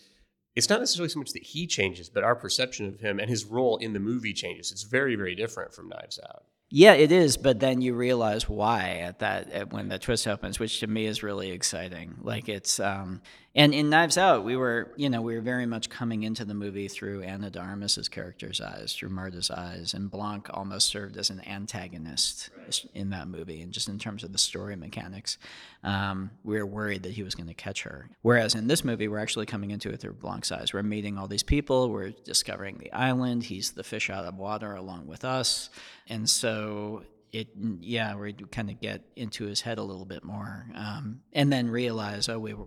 it's 0.57 0.69
not 0.69 0.81
necessarily 0.81 1.09
so 1.09 1.19
much 1.19 1.33
that 1.33 1.45
he 1.45 1.67
changes, 1.67 2.09
but 2.09 2.25
our 2.25 2.35
perception 2.35 2.87
of 2.87 3.01
him 3.01 3.21
and 3.21 3.31
his 3.31 3.45
role 3.45 3.77
in 3.77 3.93
the 3.93 4.01
movie 4.01 4.33
changes. 4.33 4.73
It's 4.73 4.83
very, 4.83 5.15
very 5.15 5.35
different 5.35 5.73
from 5.73 5.89
Knives 5.89 6.19
Out. 6.29 6.45
Yeah, 6.73 6.93
it 6.93 7.11
is, 7.11 7.37
but 7.37 7.59
then 7.59 7.81
you 7.81 7.95
realize 7.95 8.49
why 8.49 8.99
at 9.01 9.19
that 9.19 9.51
at 9.51 9.73
when 9.73 9.89
the 9.89 9.99
twist 9.99 10.29
opens, 10.29 10.61
which 10.61 10.79
to 10.81 10.87
me 10.87 11.07
is 11.07 11.23
really 11.23 11.51
exciting. 11.51 12.15
Like 12.21 12.49
it's 12.49 12.79
um 12.79 13.23
and 13.55 13.75
in 13.75 13.91
Knives 13.91 14.17
Out, 14.17 14.45
we 14.45 14.57
were 14.57 14.93
you 14.97 15.11
know 15.11 15.21
we 15.23 15.35
were 15.35 15.41
very 15.41 15.67
much 15.67 15.91
coming 15.91 16.23
into 16.23 16.45
the 16.45 16.55
movie 16.55 16.89
through 16.89 17.23
Ana 17.23 17.51
de 17.51 17.59
Armas's 17.59 18.09
character's 18.09 18.61
eyes, 18.61 18.95
through 18.95 19.11
Marta's 19.11 19.51
eyes, 19.51 19.95
and 19.95 20.11
Blanc 20.11 20.49
almost 20.53 20.89
served 20.89 21.17
as 21.17 21.31
an 21.31 21.47
antagonist 21.47 22.51
right. 22.57 22.85
in 22.95 23.11
that 23.11 23.29
movie, 23.29 23.63
and 23.63 23.73
just 23.73 23.89
in 23.89 23.99
terms 23.99 24.25
of 24.25 24.33
the 24.33 24.39
story 24.39 24.77
mechanics, 24.77 25.39
um, 25.83 26.31
we 26.45 26.59
were 26.59 26.67
worried 26.67 27.03
that 27.03 27.13
he 27.13 27.23
was 27.23 27.35
going 27.35 27.49
to 27.49 27.55
catch 27.55 27.83
her. 27.83 28.11
Whereas 28.23 28.55
in 28.55 28.67
this 28.69 28.85
movie, 28.85 29.09
we're 29.09 29.19
actually 29.19 29.47
coming 29.47 29.71
into 29.71 29.91
it 29.91 30.01
through 30.01 30.15
Blanc's 30.15 30.53
eyes. 30.53 30.73
We're 30.73 30.83
meeting 30.83 31.19
all 31.19 31.29
these 31.29 31.43
people, 31.43 31.91
we're 31.91 32.11
discovering 32.11 32.79
the 32.79 32.93
island. 32.93 33.45
He's 33.45 33.73
the 33.73 33.85
fish 33.85 34.11
out 34.11 34.25
of 34.25 34.37
water 34.37 34.75
along 34.75 35.07
with 35.07 35.25
us 35.25 35.71
and 36.11 36.29
so 36.29 37.03
it 37.33 37.49
yeah 37.81 38.15
we 38.15 38.33
kind 38.33 38.69
of 38.71 38.81
get 38.81 39.03
into 39.17 39.47
his 39.47 39.61
head 39.61 39.79
a 39.79 39.83
little 39.83 40.05
bit 40.05 40.25
more 40.25 40.67
um, 40.75 41.21
and 41.33 41.53
then 41.53 41.71
realize 41.71 42.29
oh 42.29 42.39
we 42.39 42.53
were, 42.53 42.67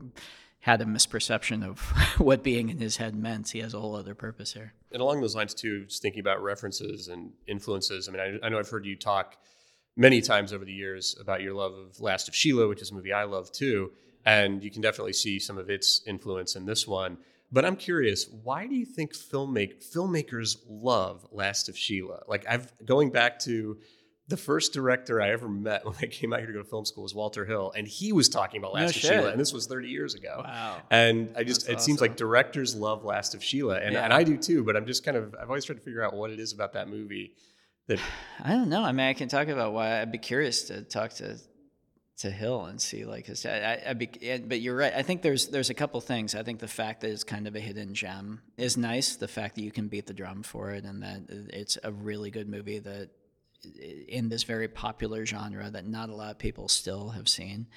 had 0.64 0.82
a 0.82 0.86
misperception 0.86 1.64
of 1.64 1.80
what 2.18 2.44
being 2.44 2.70
in 2.70 2.80
his 2.80 2.98
head 2.98 3.16
meant. 3.16 3.50
He 3.50 3.60
has 3.60 3.74
a 3.74 3.80
whole 3.80 3.96
other 3.96 4.16
purpose 4.16 4.54
here. 4.54 4.74
And 4.92 5.02
along 5.02 5.22
those 5.22 5.36
lines 5.36 5.54
too 5.54 5.86
just 5.86 6.02
thinking 6.02 6.20
about 6.20 6.42
references 6.44 7.08
and 7.08 7.32
influences 7.48 8.08
i 8.08 8.12
mean 8.12 8.22
i, 8.22 8.46
I 8.46 8.50
know 8.50 8.60
i've 8.60 8.70
heard 8.70 8.86
you 8.86 8.96
talk 8.96 9.38
many 9.96 10.22
times 10.22 10.54
over 10.54 10.66
the 10.66 10.74
years 10.74 11.16
about 11.20 11.42
your 11.42 11.54
love 11.54 11.74
of 11.74 12.00
last 12.00 12.28
of 12.28 12.36
sheila 12.36 12.68
which 12.68 12.82
is 12.82 12.92
a 12.92 12.94
movie 12.94 13.12
i 13.12 13.24
love 13.24 13.52
too 13.52 13.92
and 14.26 14.64
you 14.64 14.72
can 14.72 14.82
definitely 14.82 15.14
see 15.14 15.40
some 15.40 15.58
of 15.58 15.70
its 15.70 16.02
influence 16.06 16.56
in 16.56 16.66
this 16.66 16.88
one. 16.88 17.18
But 17.52 17.66
I'm 17.66 17.76
curious, 17.76 18.28
why 18.44 18.66
do 18.68 18.76
you 18.76 18.86
think 18.86 19.14
filmmake, 19.14 19.86
filmmakers 19.94 20.58
love 20.68 21.28
Last 21.32 21.70
of 21.70 21.78
Sheila? 21.78 22.24
Like 22.28 22.46
I've 22.50 22.72
going 22.86 23.12
back 23.12 23.40
to 23.40 23.78
the 24.28 24.38
first 24.38 24.74
director 24.74 25.22
I 25.22 25.30
ever 25.32 25.48
met 25.50 25.86
when 25.86 25.96
I 26.02 26.06
came 26.06 26.34
out 26.34 26.40
here 26.40 26.48
to 26.48 26.54
go 26.54 26.64
to 26.64 26.70
film 26.70 26.86
school 26.86 27.04
was 27.04 27.14
Walter 27.14 27.46
Hill, 27.46 27.74
and 27.76 27.88
he 27.88 28.14
was 28.14 28.30
talking 28.30 28.60
about 28.60 28.74
Last 28.74 28.82
no 28.82 28.88
of 28.88 28.94
shit. 28.94 29.12
Sheila, 29.12 29.32
and 29.32 29.40
this 29.40 29.54
was 29.54 29.68
30 29.68 29.90
years 29.90 30.16
ago. 30.16 30.42
Wow! 30.44 30.78
And 30.90 31.34
I 31.36 31.44
just 31.44 31.62
That's 31.62 31.70
it 31.70 31.76
awesome. 31.76 31.86
seems 31.86 32.02
like 32.02 32.16
directors 32.16 32.76
love 32.76 33.04
Last 33.04 33.36
of 33.36 33.44
Sheila, 33.44 33.80
and, 33.80 33.94
yeah. 33.94 34.04
and 34.04 34.14
I 34.14 34.24
do 34.24 34.38
too. 34.38 34.64
But 34.64 34.78
I'm 34.78 34.86
just 34.86 35.04
kind 35.04 35.18
of 35.18 35.36
I've 35.40 35.50
always 35.50 35.66
tried 35.66 35.76
to 35.76 35.82
figure 35.82 36.04
out 36.04 36.14
what 36.14 36.32
it 36.32 36.40
is 36.40 36.54
about 36.54 36.74
that 36.74 36.88
movie 36.88 37.34
that 37.88 38.00
I 38.44 38.52
don't 38.52 38.70
know. 38.70 38.84
I 38.84 38.92
mean, 38.92 39.08
I 39.08 39.14
can 39.14 39.28
talk 39.28 39.48
about 39.48 39.74
why 39.74 40.02
I'd 40.02 40.12
be 40.12 40.18
curious 40.18 40.64
to 40.64 40.82
talk 40.84 41.12
to 41.14 41.38
to 42.20 42.32
Hill 42.32 42.66
and 42.66 42.80
see 42.80 43.06
like 43.06 43.26
his. 43.26 43.46
I, 43.46 43.82
I 43.88 43.94
be, 43.94 44.08
but 44.48 44.62
you're 44.62 44.78
right. 44.78 44.94
I 44.96 45.02
think 45.02 45.22
there's 45.22 45.48
there's 45.48 45.70
a 45.70 45.74
couple 45.74 46.00
things. 46.00 46.36
I 46.36 46.44
think 46.44 46.60
the 46.60 46.68
fact 46.68 47.02
that 47.02 47.12
it's 47.12 47.24
kind 47.24 47.48
of 47.48 47.56
a 47.56 47.60
hidden 47.60 47.94
gem 47.94 48.42
is 48.56 48.78
nice. 48.78 49.16
The 49.16 49.28
fact 49.28 49.56
that 49.56 49.64
you 49.64 49.72
can 49.72 49.88
beat 49.88 50.06
the 50.06 50.14
drum 50.14 50.44
for 50.44 50.72
it 50.72 50.86
and 50.86 51.04
that 51.04 51.24
it's 51.30 51.78
a 51.84 51.92
really 51.92 52.32
good 52.32 52.48
movie 52.48 52.80
that 52.80 53.10
in 54.08 54.30
this 54.30 54.44
very 54.44 54.68
popular 54.68 55.26
genre 55.26 55.70
that 55.70 55.86
not 55.86 56.10
a 56.10 56.16
lot 56.16 56.32
of 56.32 56.38
people 56.38 56.68
still 56.68 57.10
have 57.10 57.28
seen. 57.28 57.68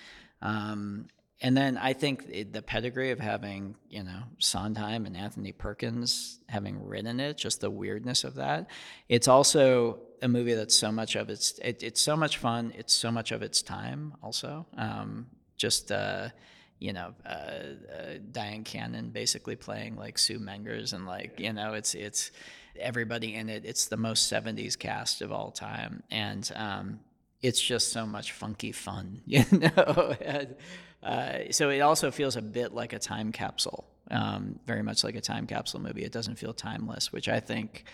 Um, 0.43 1.09
and 1.43 1.55
then 1.57 1.77
I 1.77 1.93
think 1.93 2.25
it, 2.31 2.53
the 2.53 2.63
pedigree 2.63 3.11
of 3.11 3.21
having, 3.21 3.77
you 3.91 4.03
know, 4.03 4.23
Sondheim 4.39 5.05
and 5.05 5.17
Anthony 5.17 5.53
Perkins 5.53 6.41
having 6.49 6.87
written 6.87 7.21
it, 7.21 7.37
just 7.37 7.61
the 7.61 7.71
weirdness 7.71 8.25
of 8.25 8.37
that. 8.37 8.71
It's 9.09 9.29
also 9.29 9.99
a 10.23 10.29
movie 10.29 10.55
that's 10.55 10.75
so 10.75 10.91
much 10.91 11.15
of 11.15 11.29
its, 11.29 11.59
it, 11.63 11.83
it's 11.83 12.01
so 12.01 12.17
much 12.17 12.39
fun. 12.39 12.73
It's 12.77 12.95
so 12.95 13.11
much 13.11 13.33
of 13.33 13.43
its 13.43 13.61
time 13.61 14.15
also. 14.23 14.67
Um, 14.79 15.27
just, 15.59 15.93
uh, 15.93 16.31
you 16.79 16.95
know, 16.95 17.13
uh, 17.27 17.29
uh, 17.29 18.19
Dyan 18.33 18.65
Cannon 18.65 19.11
basically 19.11 19.57
playing 19.57 19.97
like 19.97 20.17
Sue 20.17 20.39
Mengers 20.39 20.95
and 20.95 21.07
like, 21.07 21.39
you 21.39 21.53
know, 21.53 21.75
it's, 21.75 21.95
it's 21.95 22.31
everybody 22.79 23.35
in 23.35 23.49
it. 23.49 23.65
It's 23.65 23.87
the 23.87 23.97
most 23.97 24.31
70s 24.33 24.79
cast 24.79 25.23
of 25.23 25.33
all 25.33 25.51
time. 25.51 26.03
And, 26.11 26.51
um, 26.55 27.01
it's 27.43 27.61
just 27.61 27.93
so 27.93 28.07
much 28.07 28.33
funky 28.33 28.73
fun, 28.73 29.23
you 29.27 29.45
know. 29.53 30.17
and, 30.21 30.57
uh, 31.03 31.53
so 31.53 31.71
it 31.71 31.81
also 31.81 32.11
feels 32.11 32.37
a 32.37 32.43
bit 32.43 32.73
like 32.73 32.93
a 32.93 32.99
time 32.99 33.31
capsule, 33.31 33.87
um, 34.11 34.59
very 34.67 34.83
much 34.83 35.05
like 35.05 35.15
a 35.15 35.21
time 35.21 35.47
capsule 35.47 35.81
movie. 35.81 36.05
It 36.05 36.13
doesn't 36.13 36.37
feel 36.37 36.53
timeless, 36.53 37.13
which 37.13 37.29
I 37.29 37.41
think 37.41 37.85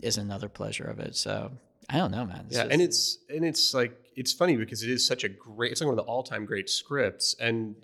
is 0.00 0.18
another 0.18 0.48
pleasure 0.48 0.84
of 0.84 1.00
it. 1.00 1.16
So 1.16 1.50
I 1.88 1.98
don't 1.98 2.10
know, 2.10 2.24
man. 2.24 2.44
It's 2.46 2.56
yeah, 2.56 2.62
just, 2.62 2.72
and 2.72 2.82
it's 2.82 3.18
and 3.28 3.44
it's 3.44 3.74
like 3.74 3.96
it's 4.14 4.32
funny 4.32 4.56
because 4.56 4.82
it 4.82 4.90
is 4.90 5.06
such 5.06 5.24
a 5.24 5.28
great. 5.28 5.72
It's 5.72 5.80
like 5.80 5.86
one 5.86 5.98
of 5.98 6.04
the 6.04 6.10
all-time 6.10 6.44
great 6.44 6.70
scripts, 6.70 7.34
and 7.40 7.74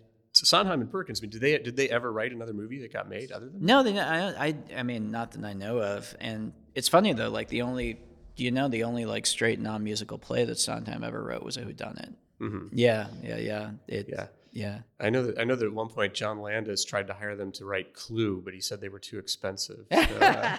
Sondheim 0.46 0.80
and 0.80 0.90
Perkins. 0.90 1.20
I 1.20 1.22
mean, 1.22 1.30
did 1.30 1.40
they 1.40 1.58
did 1.58 1.76
they 1.76 1.88
ever 1.88 2.12
write 2.12 2.32
another 2.32 2.52
movie 2.52 2.80
that 2.80 2.92
got 2.92 3.08
made 3.08 3.32
other 3.32 3.46
than? 3.46 3.64
No, 3.64 3.82
they. 3.82 3.98
I, 3.98 4.48
I 4.48 4.54
I 4.76 4.82
mean, 4.82 5.10
not 5.10 5.32
that 5.32 5.44
I 5.44 5.52
know 5.52 5.78
of. 5.78 6.14
And 6.20 6.52
it's 6.74 6.88
funny 6.88 7.12
though. 7.12 7.30
Like 7.30 7.48
the 7.48 7.62
only 7.62 7.98
you 8.36 8.50
know 8.50 8.68
the 8.68 8.84
only 8.84 9.04
like 9.04 9.26
straight 9.26 9.60
non-musical 9.60 10.18
play 10.18 10.44
that 10.44 10.58
Sondheim 10.58 11.02
ever 11.04 11.22
wrote 11.22 11.42
was 11.42 11.56
a 11.56 11.60
Who 11.60 11.72
Done 11.72 11.98
It. 11.98 12.42
Mm-hmm. 12.42 12.66
Yeah, 12.72 13.08
yeah, 13.22 13.36
yeah. 13.36 13.70
It, 13.88 14.08
yeah. 14.08 14.26
Yeah. 14.50 14.78
I 14.98 15.10
know 15.10 15.24
that 15.24 15.38
I 15.38 15.44
know 15.44 15.54
that 15.54 15.64
at 15.64 15.72
one 15.72 15.88
point 15.88 16.14
John 16.14 16.40
Landis 16.40 16.84
tried 16.84 17.06
to 17.08 17.12
hire 17.12 17.36
them 17.36 17.52
to 17.52 17.64
write 17.64 17.92
Clue, 17.94 18.40
but 18.42 18.54
he 18.54 18.60
said 18.60 18.80
they 18.80 18.88
were 18.88 18.98
too 18.98 19.18
expensive. 19.18 19.86
So, 19.92 19.98
uh, 19.98 20.56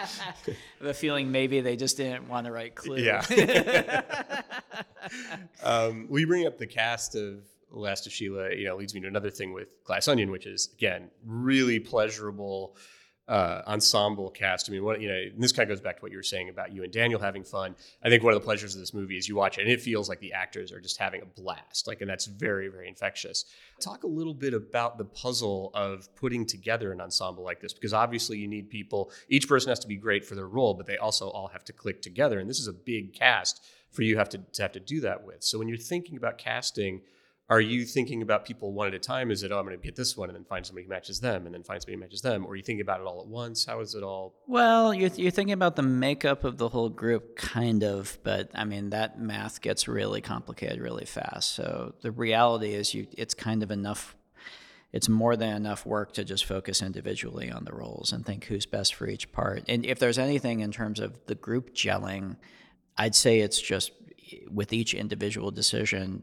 the 0.80 0.94
feeling 0.94 1.32
maybe 1.32 1.60
they 1.60 1.76
just 1.76 1.96
didn't 1.96 2.28
want 2.28 2.46
to 2.46 2.52
write 2.52 2.74
Clue. 2.74 2.98
Yeah. 2.98 3.22
um, 5.62 6.06
we 6.08 6.24
bring 6.24 6.46
up 6.46 6.58
the 6.58 6.66
cast 6.66 7.14
of 7.14 7.44
Last 7.74 8.06
of 8.06 8.12
Sheila, 8.12 8.54
you 8.54 8.64
know, 8.64 8.76
leads 8.76 8.94
me 8.94 9.00
to 9.00 9.08
another 9.08 9.30
thing 9.30 9.52
with 9.52 9.68
Glass 9.84 10.08
Onion, 10.08 10.30
which 10.30 10.46
is 10.46 10.70
again 10.74 11.10
really 11.24 11.80
pleasurable 11.80 12.76
uh, 13.26 13.62
ensemble 13.66 14.30
cast. 14.30 14.68
I 14.68 14.72
mean, 14.72 14.84
what 14.84 15.00
you 15.00 15.08
know, 15.08 15.24
this 15.38 15.52
kind 15.52 15.70
of 15.70 15.74
goes 15.74 15.80
back 15.80 15.96
to 15.96 16.02
what 16.02 16.12
you 16.12 16.18
were 16.18 16.22
saying 16.22 16.50
about 16.50 16.72
you 16.72 16.82
and 16.82 16.92
Daniel 16.92 17.18
having 17.18 17.42
fun. 17.42 17.74
I 18.02 18.10
think 18.10 18.22
one 18.22 18.34
of 18.34 18.40
the 18.40 18.44
pleasures 18.44 18.74
of 18.74 18.80
this 18.80 18.92
movie 18.92 19.16
is 19.16 19.28
you 19.28 19.36
watch 19.36 19.56
it 19.56 19.62
and 19.62 19.70
it 19.70 19.80
feels 19.80 20.08
like 20.08 20.20
the 20.20 20.34
actors 20.34 20.72
are 20.72 20.80
just 20.80 20.98
having 20.98 21.22
a 21.22 21.24
blast. 21.24 21.86
Like, 21.86 22.02
and 22.02 22.10
that's 22.10 22.26
very, 22.26 22.68
very 22.68 22.86
infectious. 22.86 23.46
Talk 23.80 24.04
a 24.04 24.08
little 24.08 24.34
bit 24.34 24.52
about 24.52 24.98
the 24.98 25.06
puzzle 25.06 25.70
of 25.72 26.14
putting 26.16 26.44
together 26.44 26.92
an 26.92 27.00
ensemble 27.00 27.44
like 27.44 27.60
this, 27.60 27.72
because 27.72 27.94
obviously 27.94 28.36
you 28.36 28.46
need 28.46 28.68
people. 28.68 29.10
Each 29.28 29.48
person 29.48 29.70
has 29.70 29.78
to 29.80 29.88
be 29.88 29.96
great 29.96 30.24
for 30.24 30.34
their 30.34 30.48
role, 30.48 30.74
but 30.74 30.86
they 30.86 30.98
also 30.98 31.30
all 31.30 31.48
have 31.48 31.64
to 31.64 31.72
click 31.72 32.02
together. 32.02 32.38
And 32.38 32.50
this 32.50 32.60
is 32.60 32.68
a 32.68 32.74
big 32.74 33.14
cast 33.14 33.64
for 33.90 34.02
you 34.02 34.18
have 34.18 34.28
to, 34.30 34.38
to 34.38 34.62
have 34.62 34.72
to 34.72 34.80
do 34.80 35.00
that 35.00 35.24
with. 35.24 35.42
So 35.42 35.58
when 35.58 35.68
you're 35.68 35.78
thinking 35.78 36.16
about 36.18 36.36
casting 36.36 37.00
are 37.50 37.60
you 37.60 37.84
thinking 37.84 38.22
about 38.22 38.46
people 38.46 38.72
one 38.72 38.88
at 38.88 38.94
a 38.94 38.98
time? 38.98 39.30
Is 39.30 39.42
it, 39.42 39.52
oh, 39.52 39.58
I'm 39.58 39.66
going 39.66 39.78
to 39.78 39.82
get 39.82 39.96
this 39.96 40.16
one 40.16 40.30
and 40.30 40.36
then 40.36 40.44
find 40.44 40.64
somebody 40.64 40.84
who 40.84 40.90
matches 40.90 41.20
them 41.20 41.44
and 41.44 41.54
then 41.54 41.62
find 41.62 41.80
somebody 41.80 41.96
who 41.96 42.00
matches 42.00 42.22
them? 42.22 42.46
Or 42.46 42.52
are 42.52 42.56
you 42.56 42.62
thinking 42.62 42.80
about 42.80 43.00
it 43.00 43.06
all 43.06 43.20
at 43.20 43.26
once? 43.26 43.66
How 43.66 43.80
is 43.80 43.94
it 43.94 44.02
all? 44.02 44.34
Well, 44.46 44.94
you're, 44.94 45.10
you're 45.10 45.30
thinking 45.30 45.52
about 45.52 45.76
the 45.76 45.82
makeup 45.82 46.44
of 46.44 46.56
the 46.56 46.70
whole 46.70 46.88
group, 46.88 47.36
kind 47.36 47.84
of, 47.84 48.18
but 48.22 48.50
I 48.54 48.64
mean, 48.64 48.90
that 48.90 49.20
math 49.20 49.60
gets 49.60 49.86
really 49.86 50.22
complicated 50.22 50.80
really 50.80 51.04
fast. 51.04 51.54
So 51.54 51.94
the 52.00 52.10
reality 52.10 52.72
is, 52.72 52.94
you 52.94 53.06
it's 53.12 53.34
kind 53.34 53.62
of 53.62 53.70
enough. 53.70 54.16
It's 54.92 55.08
more 55.08 55.36
than 55.36 55.54
enough 55.54 55.84
work 55.84 56.12
to 56.12 56.24
just 56.24 56.46
focus 56.46 56.80
individually 56.80 57.50
on 57.50 57.64
the 57.64 57.74
roles 57.74 58.12
and 58.12 58.24
think 58.24 58.44
who's 58.44 58.64
best 58.64 58.94
for 58.94 59.08
each 59.08 59.32
part. 59.32 59.64
And 59.68 59.84
if 59.84 59.98
there's 59.98 60.18
anything 60.18 60.60
in 60.60 60.70
terms 60.70 61.00
of 61.00 61.18
the 61.26 61.34
group 61.34 61.74
gelling, 61.74 62.36
I'd 62.96 63.16
say 63.16 63.40
it's 63.40 63.60
just 63.60 63.90
with 64.50 64.72
each 64.72 64.94
individual 64.94 65.50
decision, 65.50 66.22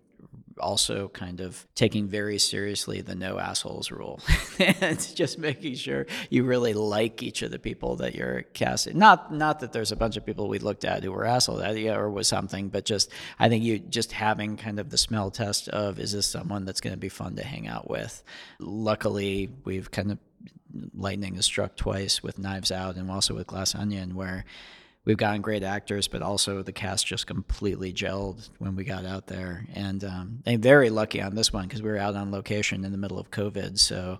also 0.61 1.09
kind 1.09 1.41
of 1.41 1.67
taking 1.75 2.07
very 2.07 2.37
seriously 2.37 3.01
the 3.01 3.15
no 3.15 3.39
assholes 3.39 3.91
rule 3.91 4.21
and 4.59 4.99
just 5.15 5.37
making 5.37 5.75
sure 5.75 6.05
you 6.29 6.43
really 6.43 6.73
like 6.73 7.21
each 7.21 7.41
of 7.41 7.51
the 7.51 7.59
people 7.59 7.97
that 7.97 8.15
you're 8.15 8.43
casting. 8.53 8.97
Not 8.97 9.33
not 9.33 9.59
that 9.59 9.73
there's 9.73 9.91
a 9.91 9.95
bunch 9.95 10.17
of 10.17 10.25
people 10.25 10.47
we 10.47 10.59
looked 10.59 10.85
at 10.85 11.03
who 11.03 11.11
were 11.11 11.25
assholes 11.25 11.61
or 11.61 12.09
was 12.09 12.27
something, 12.27 12.69
but 12.69 12.85
just 12.85 13.11
I 13.39 13.49
think 13.49 13.63
you 13.63 13.79
just 13.79 14.11
having 14.11 14.57
kind 14.57 14.79
of 14.79 14.89
the 14.89 14.97
smell 14.97 15.31
test 15.31 15.67
of 15.69 15.99
is 15.99 16.13
this 16.13 16.27
someone 16.27 16.65
that's 16.65 16.81
going 16.81 16.93
to 16.93 16.99
be 16.99 17.09
fun 17.09 17.35
to 17.35 17.43
hang 17.43 17.67
out 17.67 17.89
with. 17.89 18.23
Luckily, 18.59 19.49
we've 19.65 19.91
kind 19.91 20.11
of 20.11 20.19
lightning 20.93 21.35
has 21.35 21.45
struck 21.45 21.75
twice 21.75 22.23
with 22.23 22.39
Knives 22.39 22.71
Out 22.71 22.95
and 22.95 23.09
also 23.11 23.35
with 23.35 23.47
Glass 23.47 23.75
Onion 23.75 24.15
where 24.15 24.45
we've 25.05 25.17
gotten 25.17 25.41
great 25.41 25.63
actors, 25.63 26.07
but 26.07 26.21
also 26.21 26.61
the 26.61 26.71
cast 26.71 27.05
just 27.07 27.27
completely 27.27 27.93
gelled 27.93 28.49
when 28.59 28.75
we 28.75 28.83
got 28.83 29.05
out 29.05 29.27
there. 29.27 29.65
And 29.73 30.03
um, 30.03 30.43
I'm 30.45 30.61
very 30.61 30.89
lucky 30.89 31.21
on 31.21 31.35
this 31.35 31.51
one 31.51 31.67
because 31.67 31.81
we 31.81 31.89
were 31.89 31.97
out 31.97 32.15
on 32.15 32.31
location 32.31 32.85
in 32.85 32.91
the 32.91 32.97
middle 32.97 33.19
of 33.19 33.31
COVID, 33.31 33.79
so 33.79 34.19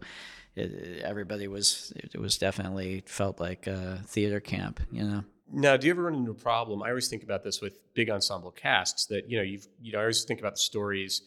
it, 0.55 1.01
everybody 1.03 1.47
was 1.47 1.93
it 1.95 2.19
was 2.19 2.37
definitely 2.37 3.03
felt 3.05 3.39
like 3.39 3.67
a 3.67 4.01
theater 4.05 4.39
camp, 4.39 4.79
you 4.91 5.03
know. 5.03 5.23
Now, 5.53 5.75
do 5.75 5.87
you 5.87 5.91
ever 5.91 6.03
run 6.03 6.15
into 6.15 6.31
a 6.31 6.35
problem? 6.35 6.81
I 6.81 6.89
always 6.89 7.09
think 7.09 7.23
about 7.23 7.43
this 7.43 7.59
with 7.59 7.77
big 7.93 8.09
ensemble 8.09 8.51
casts 8.51 9.05
that 9.07 9.29
you 9.29 9.37
know 9.37 9.43
you've 9.43 9.67
you 9.81 9.91
know 9.91 9.99
I 9.99 10.03
always 10.03 10.23
think 10.23 10.39
about 10.39 10.53
the 10.53 10.61
stories 10.61 11.21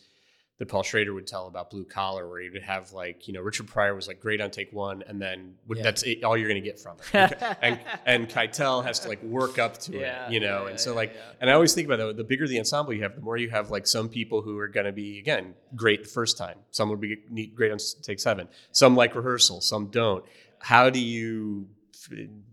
that 0.58 0.68
Paul 0.68 0.84
Schrader 0.84 1.12
would 1.12 1.26
tell 1.26 1.48
about 1.48 1.70
blue 1.70 1.84
collar, 1.84 2.28
where 2.28 2.40
he 2.40 2.48
would 2.48 2.62
have 2.62 2.92
like, 2.92 3.26
you 3.26 3.34
know, 3.34 3.40
Richard 3.40 3.66
Pryor 3.66 3.94
was 3.94 4.06
like 4.06 4.20
great 4.20 4.40
on 4.40 4.50
take 4.50 4.72
one, 4.72 5.02
and 5.06 5.20
then 5.20 5.54
yeah. 5.68 5.82
that's 5.82 6.04
it, 6.04 6.22
all 6.22 6.36
you're 6.36 6.48
going 6.48 6.62
to 6.62 6.66
get 6.66 6.78
from 6.78 6.96
it. 7.12 7.42
and, 7.60 7.80
and 8.06 8.28
Keitel 8.28 8.84
has 8.84 9.00
to 9.00 9.08
like 9.08 9.22
work 9.22 9.58
up 9.58 9.78
to 9.78 9.98
yeah, 9.98 10.26
it, 10.26 10.32
you 10.32 10.40
know. 10.40 10.64
Yeah, 10.64 10.70
and 10.70 10.80
so 10.80 10.94
like, 10.94 11.16
and 11.40 11.50
I 11.50 11.54
always 11.54 11.74
think 11.74 11.86
about 11.86 11.96
that. 11.96 12.16
The 12.16 12.24
bigger 12.24 12.46
the 12.46 12.58
ensemble 12.58 12.92
you 12.92 13.02
have, 13.02 13.16
the 13.16 13.20
more 13.20 13.36
you 13.36 13.50
have 13.50 13.70
like 13.70 13.86
some 13.86 14.08
people 14.08 14.42
who 14.42 14.56
are 14.58 14.68
going 14.68 14.86
to 14.86 14.92
be 14.92 15.18
again 15.18 15.54
great 15.74 16.04
the 16.04 16.08
first 16.08 16.38
time. 16.38 16.58
Some 16.70 16.88
would 16.90 17.00
be 17.00 17.16
great 17.54 17.72
on 17.72 17.78
take 18.02 18.20
seven. 18.20 18.48
Some 18.70 18.94
like 18.94 19.14
rehearsal. 19.16 19.60
Some 19.60 19.88
don't. 19.88 20.24
How 20.60 20.88
do 20.88 21.00
you 21.00 21.68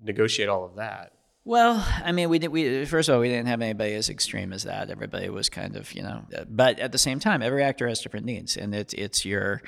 negotiate 0.02 0.50
all 0.50 0.66
of 0.66 0.76
that? 0.76 1.14
Well, 1.44 1.86
I 2.04 2.12
mean, 2.12 2.30
we 2.30 2.38
did. 2.38 2.50
We 2.50 2.86
first 2.86 3.10
of 3.10 3.16
all, 3.16 3.22
we 3.22 3.30
didn't 3.30 3.48
have 3.48 3.62
anybody 3.62 3.96
as 3.96 4.10
extreme 4.10 4.54
as 4.54 4.64
that. 4.64 4.92
Everybody 4.92 5.30
was 5.30 5.50
kind 5.50 5.76
of, 5.76 5.92
you 5.94 6.04
know. 6.04 6.24
But 6.48 6.80
at 6.80 6.92
the 6.92 7.00
same 7.00 7.20
time, 7.20 7.42
every 7.42 7.64
actor 7.64 7.88
has 7.88 8.02
different 8.02 8.28
needs, 8.28 8.58
and 8.58 8.76
it's 8.76 8.94
it's 8.94 9.26
your, 9.26 9.64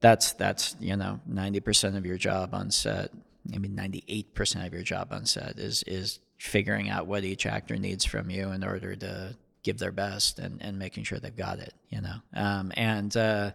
that's 0.00 0.32
that's 0.32 0.76
you 0.78 0.94
know, 0.94 1.20
ninety 1.26 1.60
percent 1.60 1.96
of 1.96 2.04
your 2.04 2.18
job 2.18 2.52
on 2.52 2.70
set. 2.70 3.12
I 3.54 3.58
mean, 3.58 3.74
ninety 3.74 4.04
eight 4.08 4.34
percent 4.34 4.66
of 4.66 4.74
your 4.74 4.82
job 4.82 5.08
on 5.10 5.24
set 5.24 5.58
is 5.58 5.82
is 5.84 6.18
figuring 6.36 6.90
out 6.90 7.06
what 7.06 7.24
each 7.24 7.46
actor 7.46 7.76
needs 7.76 8.04
from 8.04 8.28
you 8.28 8.50
in 8.50 8.62
order 8.62 8.94
to 8.96 9.34
give 9.62 9.78
their 9.78 9.92
best 9.92 10.38
and 10.38 10.60
and 10.60 10.78
making 10.78 11.04
sure 11.04 11.18
they've 11.18 11.34
got 11.34 11.60
it. 11.60 11.72
You 11.88 12.02
know, 12.02 12.16
um, 12.34 12.72
and. 12.76 13.16
Uh, 13.16 13.52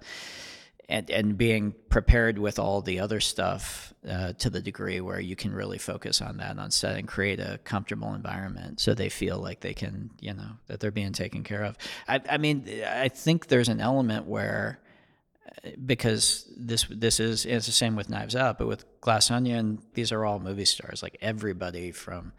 and, 0.92 1.10
and 1.10 1.38
being 1.38 1.74
prepared 1.90 2.38
with 2.38 2.60
all 2.60 2.82
the 2.82 3.00
other 3.00 3.22
stuff 3.22 3.94
uh, 4.08 4.34
to 4.34 4.50
the 4.50 4.60
degree 4.60 5.00
where 5.00 5.22
you 5.22 5.38
can 5.38 5.54
really 5.54 5.78
focus 5.78 6.22
on 6.22 6.38
that 6.38 6.60
on 6.60 6.70
set 6.70 6.98
and 6.98 7.08
create 7.08 7.40
a 7.40 7.60
comfortable 7.64 8.14
environment 8.14 8.82
so 8.82 8.94
they 8.94 9.08
feel 9.08 9.40
like 9.40 9.62
they 9.62 9.74
can, 9.74 10.12
you 10.20 10.34
know, 10.34 10.58
that 10.68 10.82
they're 10.82 10.92
being 10.92 11.14
taken 11.14 11.44
care 11.44 11.64
of. 11.64 11.78
I, 12.10 12.20
I 12.30 12.38
mean, 12.38 12.68
I 12.86 13.08
think 13.08 13.48
there's 13.48 13.70
an 13.70 13.80
element 13.80 14.26
where 14.26 14.80
uh, 15.66 15.70
because 15.86 16.52
this 16.58 16.86
this 16.90 17.22
is 17.22 17.46
it's 17.46 17.68
the 17.68 17.72
same 17.72 17.96
with 17.96 18.10
Knives 18.10 18.36
Out, 18.36 18.58
but 18.58 18.68
with 18.68 18.84
Glass 19.00 19.32
Onion, 19.32 19.82
these 19.94 20.12
are 20.12 20.26
all 20.26 20.40
movie 20.40 20.66
stars. 20.66 21.02
Like 21.02 21.18
everybody 21.22 21.92
from 21.94 22.34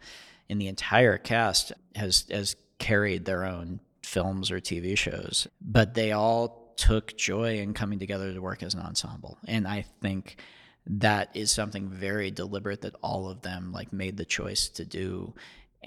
in 0.47 0.59
the 0.59 0.67
entire 0.67 1.17
cast 1.17 1.73
has 1.95 2.25
has 2.29 2.55
carried 2.77 3.25
their 3.25 3.45
own 3.45 3.79
films 4.03 4.51
or 4.51 4.59
TV 4.59 4.95
shows, 4.95 5.47
but 5.59 5.95
they 5.95 6.11
all 6.11 6.62
took 6.77 7.17
joy 7.17 7.59
in 7.59 7.73
coming 7.73 7.99
together 7.99 8.33
to 8.33 8.41
work 8.41 8.63
as 8.63 8.73
an 8.73 8.81
ensemble. 8.81 9.37
And 9.47 9.67
I 9.67 9.85
think 10.01 10.37
that 10.85 11.29
is 11.33 11.51
something 11.51 11.89
very 11.89 12.29
deliberate 12.31 12.81
that 12.81 12.95
all 13.01 13.29
of 13.29 13.41
them 13.41 13.71
like 13.71 13.93
made 13.93 14.17
the 14.17 14.25
choice 14.25 14.67
to 14.69 14.85
do 14.85 15.33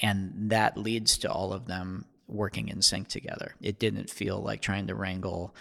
and 0.02 0.50
that 0.50 0.76
leads 0.76 1.19
to 1.19 1.31
all 1.31 1.52
of 1.52 1.66
them 1.66 2.05
working 2.28 2.69
in 2.69 2.83
sync 2.83 3.09
together. 3.09 3.55
It 3.61 3.78
didn't 3.78 4.11
feel 4.11 4.40
like 4.40 4.61
trying 4.61 4.88
to 4.88 4.95
wrangle 4.95 5.55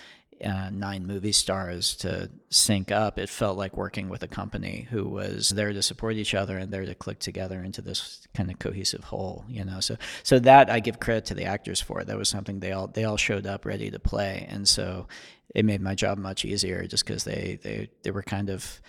uh, 0.44 0.70
nine 0.72 1.06
movie 1.06 1.32
stars 1.32 1.96
to 1.98 2.30
sync 2.50 2.92
up, 2.92 3.18
it 3.18 3.30
felt 3.30 3.58
like 3.58 3.78
working 3.78 4.10
with 4.10 4.24
a 4.24 4.28
company 4.28 4.88
who 4.90 5.08
was 5.08 5.50
there 5.50 5.72
to 5.74 5.82
support 5.82 6.16
each 6.16 6.34
other 6.34 6.58
and 6.58 6.72
there 6.72 6.86
to 6.86 6.96
click 6.96 7.20
together 7.20 7.64
into 7.64 7.82
this 7.82 8.28
kind 8.34 8.52
of 8.52 8.60
cohesive 8.60 9.06
whole. 9.06 9.46
You 9.48 9.66
know, 9.66 9.80
so 9.80 9.98
so 10.24 10.40
that 10.40 10.70
I 10.70 10.80
give 10.80 11.00
credit 11.00 11.26
to 11.26 11.34
the 11.36 11.46
actors 11.46 11.82
for. 11.82 12.04
That 12.04 12.18
was 12.18 12.30
something 12.30 12.60
they 12.60 12.72
all 12.72 12.88
they 12.88 13.06
all 13.06 13.18
showed 13.18 13.46
up 13.46 13.66
ready 13.66 13.90
to 13.92 14.00
play, 14.00 14.46
and 14.50 14.68
so 14.68 15.08
it 15.54 15.66
made 15.66 15.82
my 15.82 15.96
job 15.96 16.18
much 16.18 16.44
easier 16.44 16.86
just 16.86 17.06
because 17.06 17.24
they 17.24 17.60
they 17.64 17.90
they 18.04 18.12
were 18.12 18.24
kind 18.24 18.50
of 18.50 18.82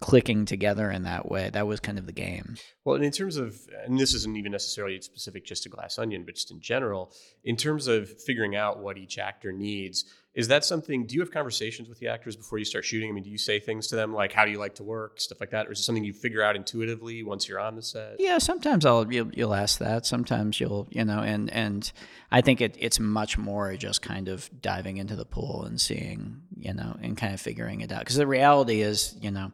clicking 0.00 0.44
together 0.44 0.90
in 0.90 1.02
that 1.02 1.30
way. 1.30 1.50
That 1.50 1.66
was 1.66 1.80
kind 1.80 1.98
of 1.98 2.06
the 2.06 2.12
game. 2.12 2.56
Well, 2.84 2.96
and 2.96 3.04
in 3.04 3.10
terms 3.10 3.36
of, 3.36 3.58
and 3.84 3.98
this 3.98 4.14
isn't 4.14 4.36
even 4.36 4.52
necessarily 4.52 5.00
specific 5.00 5.44
just 5.44 5.64
to 5.64 5.68
Glass 5.68 5.98
Onion, 5.98 6.24
but 6.24 6.34
just 6.34 6.50
in 6.50 6.60
general, 6.60 7.12
in 7.44 7.56
terms 7.56 7.88
of 7.88 8.08
figuring 8.22 8.54
out 8.54 8.78
what 8.78 8.96
each 8.96 9.18
actor 9.18 9.52
needs, 9.52 10.04
is 10.34 10.48
that 10.48 10.64
something, 10.64 11.06
do 11.06 11.14
you 11.14 11.20
have 11.20 11.30
conversations 11.30 11.90
with 11.90 11.98
the 11.98 12.08
actors 12.08 12.36
before 12.36 12.58
you 12.58 12.64
start 12.64 12.86
shooting? 12.86 13.10
I 13.10 13.12
mean, 13.12 13.22
do 13.22 13.28
you 13.28 13.36
say 13.36 13.60
things 13.60 13.88
to 13.88 13.96
them 13.96 14.14
like, 14.14 14.32
how 14.32 14.46
do 14.46 14.50
you 14.50 14.58
like 14.58 14.76
to 14.76 14.82
work, 14.82 15.20
stuff 15.20 15.40
like 15.40 15.50
that? 15.50 15.68
Or 15.68 15.72
is 15.72 15.80
it 15.80 15.82
something 15.82 16.04
you 16.04 16.14
figure 16.14 16.42
out 16.42 16.56
intuitively 16.56 17.22
once 17.22 17.46
you're 17.46 17.60
on 17.60 17.76
the 17.76 17.82
set? 17.82 18.16
Yeah, 18.18 18.38
sometimes 18.38 18.86
I'll, 18.86 19.12
you'll, 19.12 19.30
you'll 19.34 19.54
ask 19.54 19.78
that. 19.80 20.06
Sometimes 20.06 20.58
you'll, 20.58 20.88
you 20.90 21.04
know, 21.04 21.18
and, 21.18 21.50
and 21.50 21.92
I 22.30 22.40
think 22.40 22.62
it, 22.62 22.76
it's 22.78 22.98
much 22.98 23.36
more 23.36 23.76
just 23.76 24.00
kind 24.00 24.28
of 24.28 24.48
diving 24.62 24.96
into 24.96 25.16
the 25.16 25.26
pool 25.26 25.64
and 25.64 25.78
seeing, 25.78 26.40
you 26.56 26.72
know, 26.72 26.96
and 27.02 27.14
kind 27.14 27.34
of 27.34 27.40
figuring 27.40 27.82
it 27.82 27.92
out. 27.92 28.00
Because 28.00 28.16
the 28.16 28.26
reality 28.26 28.80
is, 28.80 29.14
you 29.20 29.30
know, 29.30 29.52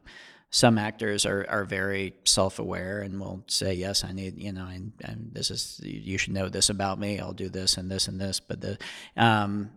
some 0.50 0.78
actors 0.78 1.26
are, 1.26 1.44
are 1.48 1.64
very 1.64 2.14
self-aware 2.24 3.02
and 3.02 3.20
will 3.20 3.44
say 3.48 3.74
yes 3.74 4.02
i 4.02 4.12
need 4.12 4.38
you 4.38 4.50
know 4.50 4.64
and, 4.64 4.92
and 5.04 5.28
this 5.32 5.50
is 5.50 5.78
you 5.84 6.16
should 6.16 6.32
know 6.32 6.48
this 6.48 6.70
about 6.70 6.98
me 6.98 7.20
i'll 7.20 7.34
do 7.34 7.50
this 7.50 7.76
and 7.76 7.90
this 7.90 8.08
and 8.08 8.18
this 8.18 8.40
but 8.40 8.58
the 8.62 8.78
um, 9.18 9.68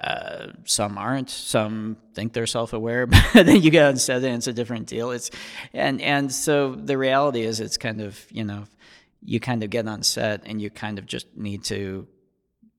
uh, 0.00 0.48
some 0.64 0.96
aren't. 0.96 1.30
Some 1.30 1.96
think 2.14 2.32
they're 2.32 2.46
self-aware, 2.46 3.06
but 3.34 3.46
then 3.46 3.62
you 3.62 3.70
go 3.70 3.88
and 3.88 4.00
set 4.00 4.24
and 4.24 4.36
it's 4.36 4.46
a 4.46 4.52
different 4.52 4.86
deal. 4.86 5.10
It's 5.10 5.30
and 5.72 6.00
and 6.00 6.32
so 6.32 6.74
the 6.74 6.96
reality 6.96 7.42
is, 7.42 7.60
it's 7.60 7.76
kind 7.76 8.00
of 8.00 8.24
you 8.30 8.44
know, 8.44 8.64
you 9.24 9.40
kind 9.40 9.62
of 9.62 9.70
get 9.70 9.86
on 9.86 10.02
set 10.02 10.42
and 10.46 10.60
you 10.60 10.70
kind 10.70 10.98
of 10.98 11.06
just 11.06 11.26
need 11.36 11.64
to 11.64 12.06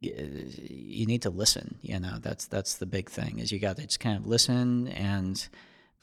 you 0.01 1.05
need 1.05 1.21
to 1.21 1.29
listen. 1.29 1.75
You 1.81 1.99
know, 1.99 2.17
that's 2.19 2.47
that's 2.47 2.75
the 2.75 2.85
big 2.85 3.09
thing 3.09 3.39
is 3.39 3.51
you 3.51 3.59
got 3.59 3.77
to 3.77 3.83
just 3.83 3.99
kind 3.99 4.17
of 4.17 4.27
listen 4.27 4.87
and 4.89 5.47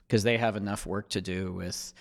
because 0.06 0.22
they 0.22 0.38
have 0.38 0.56
enough 0.56 0.86
work 0.86 1.08
to 1.10 1.20
do 1.20 1.52
with 1.52 1.92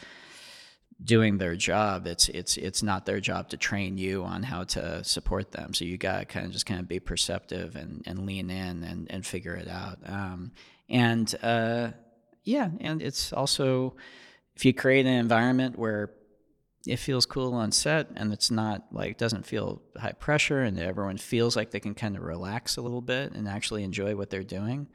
doing 1.02 1.38
their 1.38 1.56
job 1.56 2.06
it's 2.06 2.28
it's 2.30 2.58
it's 2.58 2.84
not 2.84 3.06
their 3.06 3.22
job 3.22 3.50
to 3.50 3.58
train 3.58 3.98
you 3.98 4.24
on 4.24 4.44
how 4.44 4.64
to 4.64 5.04
support 5.04 5.52
them. 5.52 5.74
So 5.74 5.86
you 5.86 5.98
got 5.98 6.20
to 6.20 6.26
kind 6.26 6.46
of 6.46 6.52
just 6.52 6.66
kind 6.66 6.80
of 6.80 6.88
be 6.88 7.00
perceptive 7.00 7.76
and, 7.76 8.04
and 8.06 8.26
lean 8.26 8.50
in 8.50 8.84
and, 8.84 9.10
and 9.10 9.26
figure 9.26 9.56
it 9.56 9.68
out. 9.68 10.00
Um, 10.06 10.52
and 10.90 11.34
uh, 11.42 11.92
yeah 12.44 12.70
and 12.82 13.02
it's 13.02 13.32
also 13.32 13.96
if 14.56 14.66
you 14.66 14.74
create 14.74 15.06
an 15.06 15.14
environment 15.14 15.78
where 15.78 16.12
it 16.86 16.98
feels 16.98 17.26
cool 17.26 17.54
on 17.54 17.72
set 17.72 18.08
and 18.16 18.34
it's 18.34 18.50
not 18.50 18.86
like 18.92 19.18
doesn't 19.18 19.46
feel 19.46 19.82
high 19.98 20.14
pressure 20.14 20.62
and 20.62 20.80
everyone 20.80 21.18
feels 21.18 21.56
like 21.56 21.72
they 21.72 21.80
can 21.80 21.94
kind 21.94 22.16
of 22.16 22.24
relax 22.24 22.78
a 22.78 22.82
little 22.82 23.02
bit 23.02 23.34
and 23.34 23.48
actually 23.48 23.84
enjoy 23.84 24.16
what 24.16 24.30
they're 24.30 24.44
doing 24.44 24.88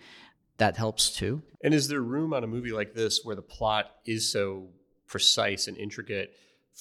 that 0.58 0.76
helps 0.76 1.10
too. 1.10 1.42
And 1.62 1.74
is 1.74 1.88
there 1.88 2.00
room 2.00 2.32
on 2.32 2.44
a 2.44 2.46
movie 2.46 2.72
like 2.72 2.94
this 2.94 3.20
where 3.24 3.36
the 3.36 3.42
plot 3.42 3.90
is 4.06 4.30
so 4.30 4.68
precise 5.14 5.68
and 5.68 5.76
intricate 5.78 6.34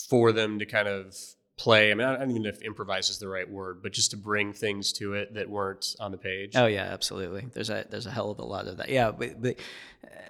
for 0.09 0.31
them 0.31 0.57
to 0.57 0.65
kind 0.65 0.87
of 0.87 1.15
play. 1.55 1.91
I 1.91 1.93
mean, 1.93 2.07
I 2.07 2.17
don't 2.17 2.31
even 2.31 2.41
know 2.41 2.49
if 2.49 2.63
improvise 2.63 3.11
is 3.11 3.19
the 3.19 3.27
right 3.27 3.47
word, 3.47 3.83
but 3.83 3.93
just 3.93 4.09
to 4.09 4.17
bring 4.17 4.53
things 4.53 4.91
to 4.93 5.13
it 5.13 5.35
that 5.35 5.47
weren't 5.47 5.95
on 5.99 6.11
the 6.11 6.17
page. 6.17 6.53
Oh 6.55 6.65
yeah, 6.65 6.85
absolutely. 6.85 7.45
There's 7.53 7.69
a 7.69 7.85
there's 7.91 8.07
a 8.07 8.11
hell 8.11 8.31
of 8.31 8.39
a 8.39 8.43
lot 8.43 8.65
of 8.67 8.77
that. 8.77 8.89
Yeah, 8.89 9.11
but, 9.11 9.39
but 9.39 9.57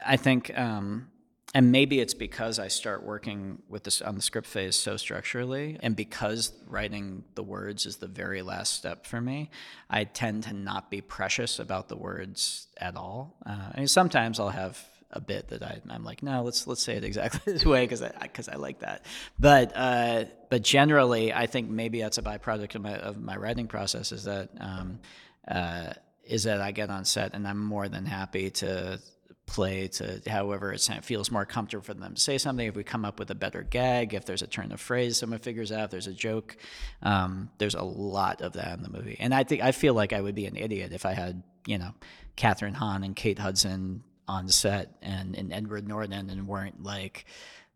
I 0.05 0.17
think, 0.17 0.51
um, 0.59 1.07
and 1.55 1.71
maybe 1.71 2.01
it's 2.01 2.13
because 2.13 2.59
I 2.59 2.67
start 2.67 3.03
working 3.03 3.61
with 3.69 3.83
this 3.85 4.01
on 4.01 4.15
the 4.15 4.21
script 4.21 4.47
phase 4.47 4.75
so 4.75 4.97
structurally, 4.97 5.77
and 5.81 5.95
because 5.95 6.51
writing 6.67 7.23
the 7.35 7.43
words 7.43 7.85
is 7.85 7.95
the 7.97 8.07
very 8.07 8.41
last 8.41 8.73
step 8.73 9.05
for 9.05 9.21
me. 9.21 9.49
I 9.89 10.03
tend 10.03 10.43
to 10.43 10.53
not 10.53 10.91
be 10.91 10.99
precious 10.99 11.57
about 11.57 11.87
the 11.87 11.95
words 11.95 12.67
at 12.81 12.97
all. 12.97 13.37
Uh, 13.45 13.71
I 13.73 13.77
mean, 13.77 13.87
sometimes 13.87 14.41
I'll 14.41 14.49
have 14.49 14.77
a 15.13 15.21
bit 15.21 15.49
that 15.49 15.63
I, 15.63 15.79
am 15.89 16.03
like, 16.03 16.21
no, 16.23 16.43
let's 16.43 16.67
let's 16.67 16.83
say 16.83 16.95
it 16.95 17.03
exactly 17.03 17.39
this 17.53 17.65
way 17.65 17.85
because 17.85 18.01
I 18.01 18.11
because 18.21 18.49
I, 18.49 18.53
I, 18.53 18.55
like 18.57 18.79
that. 18.79 19.05
But 19.39 19.71
uh, 19.75 20.25
but 20.49 20.63
generally, 20.63 21.31
I 21.31 21.47
think 21.47 21.69
maybe 21.69 22.01
that's 22.01 22.17
a 22.17 22.21
byproduct 22.21 22.75
of 22.75 22.81
my 22.81 22.97
of 22.97 23.21
my 23.21 23.37
writing 23.37 23.67
process 23.67 24.11
is 24.11 24.25
that 24.25 24.49
um, 24.59 24.99
uh, 25.47 25.93
is 26.23 26.43
that 26.43 26.61
I 26.61 26.71
get 26.71 26.89
on 26.89 27.05
set 27.05 27.33
and 27.33 27.47
I'm 27.47 27.63
more 27.63 27.87
than 27.87 28.05
happy 28.05 28.49
to 28.51 28.99
play 29.45 29.87
to 29.89 30.21
however 30.27 30.71
it 30.71 30.81
feels 31.03 31.29
more 31.29 31.45
comfortable 31.45 31.83
for 31.83 31.93
them 31.93 32.15
to 32.15 32.21
say 32.21 32.37
something. 32.37 32.67
If 32.67 32.75
we 32.75 32.83
come 32.83 33.05
up 33.05 33.19
with 33.19 33.29
a 33.29 33.35
better 33.35 33.61
gag, 33.61 34.13
if 34.13 34.25
there's 34.25 34.41
a 34.41 34.47
turn 34.47 34.71
of 34.71 34.79
phrase 34.79 35.17
someone 35.17 35.39
figures 35.39 35.71
out, 35.71 35.85
if 35.85 35.91
there's 35.91 36.07
a 36.07 36.13
joke, 36.13 36.57
um, 37.01 37.49
there's 37.57 37.75
a 37.75 37.83
lot 37.83 38.41
of 38.41 38.53
that 38.53 38.77
in 38.77 38.83
the 38.83 38.89
movie. 38.89 39.17
And 39.19 39.33
I 39.33 39.43
think 39.43 39.61
I 39.61 39.71
feel 39.71 39.93
like 39.93 40.13
I 40.13 40.21
would 40.21 40.35
be 40.35 40.45
an 40.45 40.55
idiot 40.55 40.91
if 40.93 41.05
I 41.05 41.13
had 41.13 41.43
you 41.67 41.77
know 41.77 41.93
Kathryn 42.37 42.73
Hahn 42.73 43.03
and 43.03 43.15
Kate 43.15 43.39
Hudson 43.39 44.03
on 44.27 44.49
set 44.49 44.95
and, 45.01 45.35
and 45.35 45.53
Edward 45.53 45.87
Norton 45.87 46.29
and 46.29 46.47
weren't 46.47 46.83
like 46.83 47.25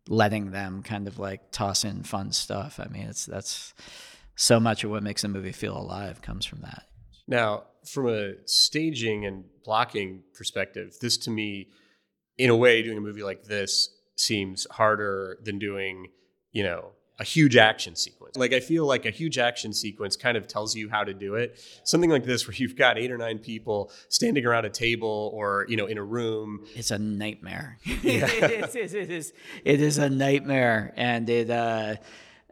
letting 0.08 0.50
them 0.50 0.82
kind 0.82 1.06
of 1.06 1.18
like 1.18 1.50
toss 1.50 1.84
in 1.84 2.02
fun 2.02 2.32
stuff. 2.32 2.80
I 2.82 2.88
mean, 2.88 3.06
it's 3.08 3.26
that's 3.26 3.74
so 4.36 4.58
much 4.60 4.84
of 4.84 4.90
what 4.90 5.02
makes 5.02 5.24
a 5.24 5.28
movie 5.28 5.52
feel 5.52 5.76
alive 5.76 6.22
comes 6.22 6.46
from 6.46 6.60
that. 6.60 6.84
Now, 7.26 7.64
from 7.84 8.08
a 8.08 8.34
staging 8.46 9.26
and 9.26 9.44
blocking 9.64 10.22
perspective, 10.34 10.96
this 11.00 11.16
to 11.18 11.30
me, 11.30 11.68
in 12.38 12.50
a 12.50 12.56
way, 12.56 12.82
doing 12.82 12.98
a 12.98 13.00
movie 13.00 13.22
like 13.22 13.44
this 13.44 13.90
seems 14.16 14.66
harder 14.70 15.38
than 15.42 15.58
doing, 15.58 16.08
you 16.52 16.62
know, 16.62 16.92
a 17.18 17.24
huge 17.24 17.56
action 17.56 17.96
sequence. 17.96 18.36
Like 18.36 18.52
I 18.52 18.60
feel 18.60 18.86
like 18.86 19.04
a 19.04 19.10
huge 19.10 19.38
action 19.38 19.72
sequence 19.72 20.16
kind 20.16 20.36
of 20.36 20.46
tells 20.46 20.76
you 20.76 20.88
how 20.88 21.02
to 21.02 21.12
do 21.12 21.34
it. 21.34 21.58
Something 21.84 22.10
like 22.10 22.24
this 22.24 22.46
where 22.46 22.54
you've 22.54 22.76
got 22.76 22.96
eight 22.96 23.10
or 23.10 23.18
nine 23.18 23.38
people 23.38 23.90
standing 24.08 24.46
around 24.46 24.66
a 24.66 24.70
table 24.70 25.30
or, 25.34 25.66
you 25.68 25.76
know, 25.76 25.86
in 25.86 25.98
a 25.98 26.04
room. 26.04 26.64
It's 26.74 26.90
a 26.90 26.98
nightmare. 26.98 27.78
Yeah. 28.02 28.28
it, 28.30 28.76
is, 28.76 28.94
it 28.94 29.10
is 29.10 29.32
it 29.64 29.80
is 29.80 29.98
a 29.98 30.08
nightmare 30.08 30.94
and 30.96 31.28
it 31.28 31.50
uh 31.50 31.96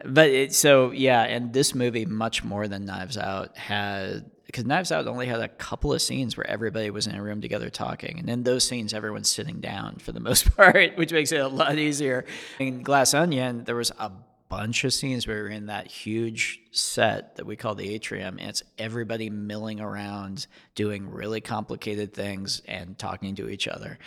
but 0.05 0.29
it 0.29 0.53
so 0.53 0.91
yeah, 0.91 1.23
and 1.23 1.53
this 1.53 1.75
movie 1.75 2.05
much 2.05 2.45
more 2.45 2.69
than 2.69 2.85
Knives 2.85 3.17
Out 3.17 3.57
had 3.57 4.31
because 4.47 4.65
Knives 4.65 4.93
Out 4.93 5.07
only 5.07 5.27
had 5.27 5.41
a 5.41 5.49
couple 5.49 5.93
of 5.93 6.03
scenes 6.03 6.37
where 6.37 6.47
everybody 6.47 6.91
was 6.91 7.07
in 7.07 7.15
a 7.15 7.23
room 7.23 7.41
together 7.41 7.71
talking, 7.71 8.19
and 8.19 8.29
in 8.29 8.43
those 8.43 8.65
scenes, 8.65 8.93
everyone's 8.93 9.31
sitting 9.31 9.61
down 9.61 9.97
for 9.97 10.13
the 10.13 10.21
most 10.21 10.55
part, 10.57 10.97
which 10.97 11.13
makes 11.13 11.33
it 11.33 11.41
a 11.41 11.49
lot 11.49 11.79
easier. 11.79 12.25
In 12.59 12.83
Glass 12.83 13.15
Onion, 13.15 13.65
there 13.65 13.77
was 13.77 13.91
a 13.99 14.13
bunch 14.49 14.85
of 14.85 14.93
scenes 14.93 15.27
where 15.27 15.45
we're 15.45 15.49
in 15.49 15.67
that 15.67 15.87
huge 15.87 16.61
set 16.71 17.37
that 17.37 17.47
we 17.47 17.57
call 17.57 17.75
the 17.75 17.95
atrium 17.95 18.39
and 18.39 18.51
it's 18.51 18.63
everybody 18.79 19.31
milling 19.31 19.81
around 19.81 20.47
doing 20.75 21.11
really 21.11 21.41
complicated 21.41 22.13
things 22.13 22.63
and 22.67 22.99
talking 22.99 23.35
to 23.37 23.49
each 23.49 23.67
other. 23.69 23.99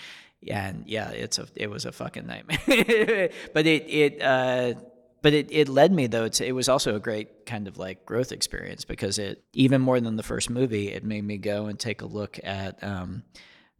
And 0.47 0.86
yeah 0.88 1.10
it's 1.10 1.38
a 1.38 1.47
it 1.56 1.69
was 1.69 1.86
a 1.86 1.91
fucking 1.91 2.28
nightmare. 2.28 3.30
But 3.54 3.65
it 3.65 3.89
it 3.89 4.21
uh 4.21 4.73
but 5.21 5.34
it, 5.34 5.47
it 5.52 5.67
led 5.67 5.91
me 5.91 6.08
though 6.08 6.30
to 6.30 6.45
it 6.45 6.54
was 6.54 6.69
also 6.69 6.95
a 6.95 6.99
great 6.99 7.45
kind 7.45 7.67
of 7.67 7.78
like 7.78 8.06
growth 8.06 8.32
experience 8.32 8.86
because 8.86 9.19
it 9.19 9.43
even 9.54 9.82
more 9.82 9.99
than 9.99 10.15
the 10.15 10.23
first 10.23 10.49
movie 10.49 10.89
it 10.89 11.04
made 11.04 11.23
me 11.23 11.38
go 11.38 11.65
and 11.65 11.78
take 11.78 12.02
a 12.02 12.06
look 12.06 12.39
at 12.43 12.82
um, 12.84 13.23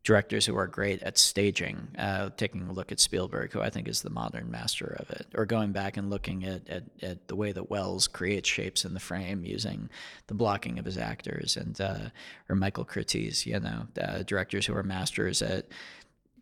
directors 0.03 0.45
who 0.45 0.57
are 0.57 0.67
great 0.67 1.03
at 1.03 1.17
staging, 1.17 1.89
uh, 1.97 2.29
taking 2.38 2.67
a 2.67 2.71
look 2.71 2.91
at 2.91 2.99
Spielberg, 2.99 3.51
who 3.51 3.62
I 3.62 3.69
think 3.69 3.88
is 3.88 4.01
the 4.01 4.09
modern 4.09 4.49
master 4.49 4.95
of 4.99 5.09
it, 5.09 5.27
or 5.35 5.45
going 5.45 5.71
back 5.71 5.97
and 5.97 6.09
looking 6.09 6.45
at, 6.45 6.67
at, 6.69 6.83
at 7.01 7.27
the 7.27 7.35
way 7.35 7.51
that 7.51 7.69
Welles 7.69 8.07
creates 8.07 8.47
shapes 8.47 8.85
in 8.85 8.93
the 8.93 8.99
frame 8.99 9.43
using 9.43 9.89
the 10.27 10.33
blocking 10.33 10.79
of 10.79 10.85
his 10.85 10.97
actors, 10.97 11.57
and 11.57 11.79
uh, 11.81 12.09
or 12.47 12.55
Michael 12.55 12.85
Curtiz, 12.85 13.45
you 13.45 13.59
know, 13.59 13.88
uh, 14.01 14.23
directors 14.23 14.65
who 14.65 14.75
are 14.75 14.83
masters 14.83 15.41
at 15.41 15.65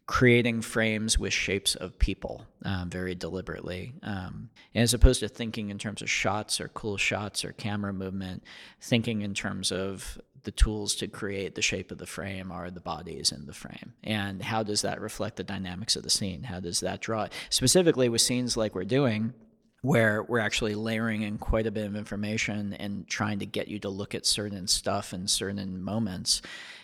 creating 0.07 0.61
frames 0.61 1.19
with 1.19 1.33
shapes 1.33 1.75
of 1.75 1.99
people 1.99 2.45
um, 2.63 2.89
very 2.89 3.13
deliberately. 3.13 3.93
Um, 4.03 4.49
and 4.73 4.83
as 4.83 4.93
opposed 4.93 5.19
to 5.19 5.27
thinking 5.27 5.69
in 5.69 5.77
terms 5.77 6.01
of 6.01 6.09
shots 6.09 6.61
or 6.61 6.69
cool 6.69 6.95
shots 6.95 7.43
or 7.43 7.51
camera 7.51 7.91
movement, 7.91 8.43
thinking 8.79 9.21
in 9.21 9.33
terms 9.33 9.69
of 9.69 10.17
the 10.47 10.51
tools 10.51 10.95
to 10.95 11.09
create 11.09 11.55
the 11.55 11.61
shape 11.61 11.91
of 11.91 11.97
the 11.97 12.05
frame 12.05 12.53
are 12.53 12.71
the 12.71 12.79
bodies 12.79 13.33
in 13.33 13.47
the 13.47 13.53
frame. 13.53 13.91
And 14.01 14.41
how 14.41 14.63
does 14.63 14.83
that 14.83 15.01
reflect 15.01 15.35
the 15.35 15.43
dynamics 15.43 15.97
of 15.97 16.03
the 16.03 16.09
scene? 16.09 16.43
How 16.43 16.61
does 16.61 16.79
that 16.79 17.01
draw? 17.01 17.27
Specifically 17.49 18.07
with 18.07 18.21
scenes 18.21 18.55
like 18.55 18.73
we're 18.73 18.85
doing, 18.85 19.33
where 19.81 20.23
we're 20.23 20.39
actually 20.39 20.73
layering 20.73 21.23
in 21.23 21.37
quite 21.37 21.67
a 21.67 21.71
bit 21.71 21.85
of 21.85 21.97
information 21.97 22.71
and 22.75 23.05
trying 23.09 23.39
to 23.39 23.45
get 23.45 23.67
you 23.67 23.77
to 23.79 23.89
look 23.89 24.15
at 24.15 24.25
certain 24.25 24.67
stuff 24.67 25.13
in 25.13 25.27
certain 25.27 25.83
moments 25.83 26.41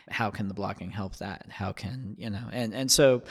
how 0.10 0.30
can 0.30 0.50
the 0.50 0.54
blocking 0.54 0.92
help 0.92 1.16
that 1.16 1.46
how 1.50 1.72
can 1.72 2.16
you 2.20 2.30
know 2.30 2.50
and 2.52 2.74
and 2.74 2.92
so 2.92 3.24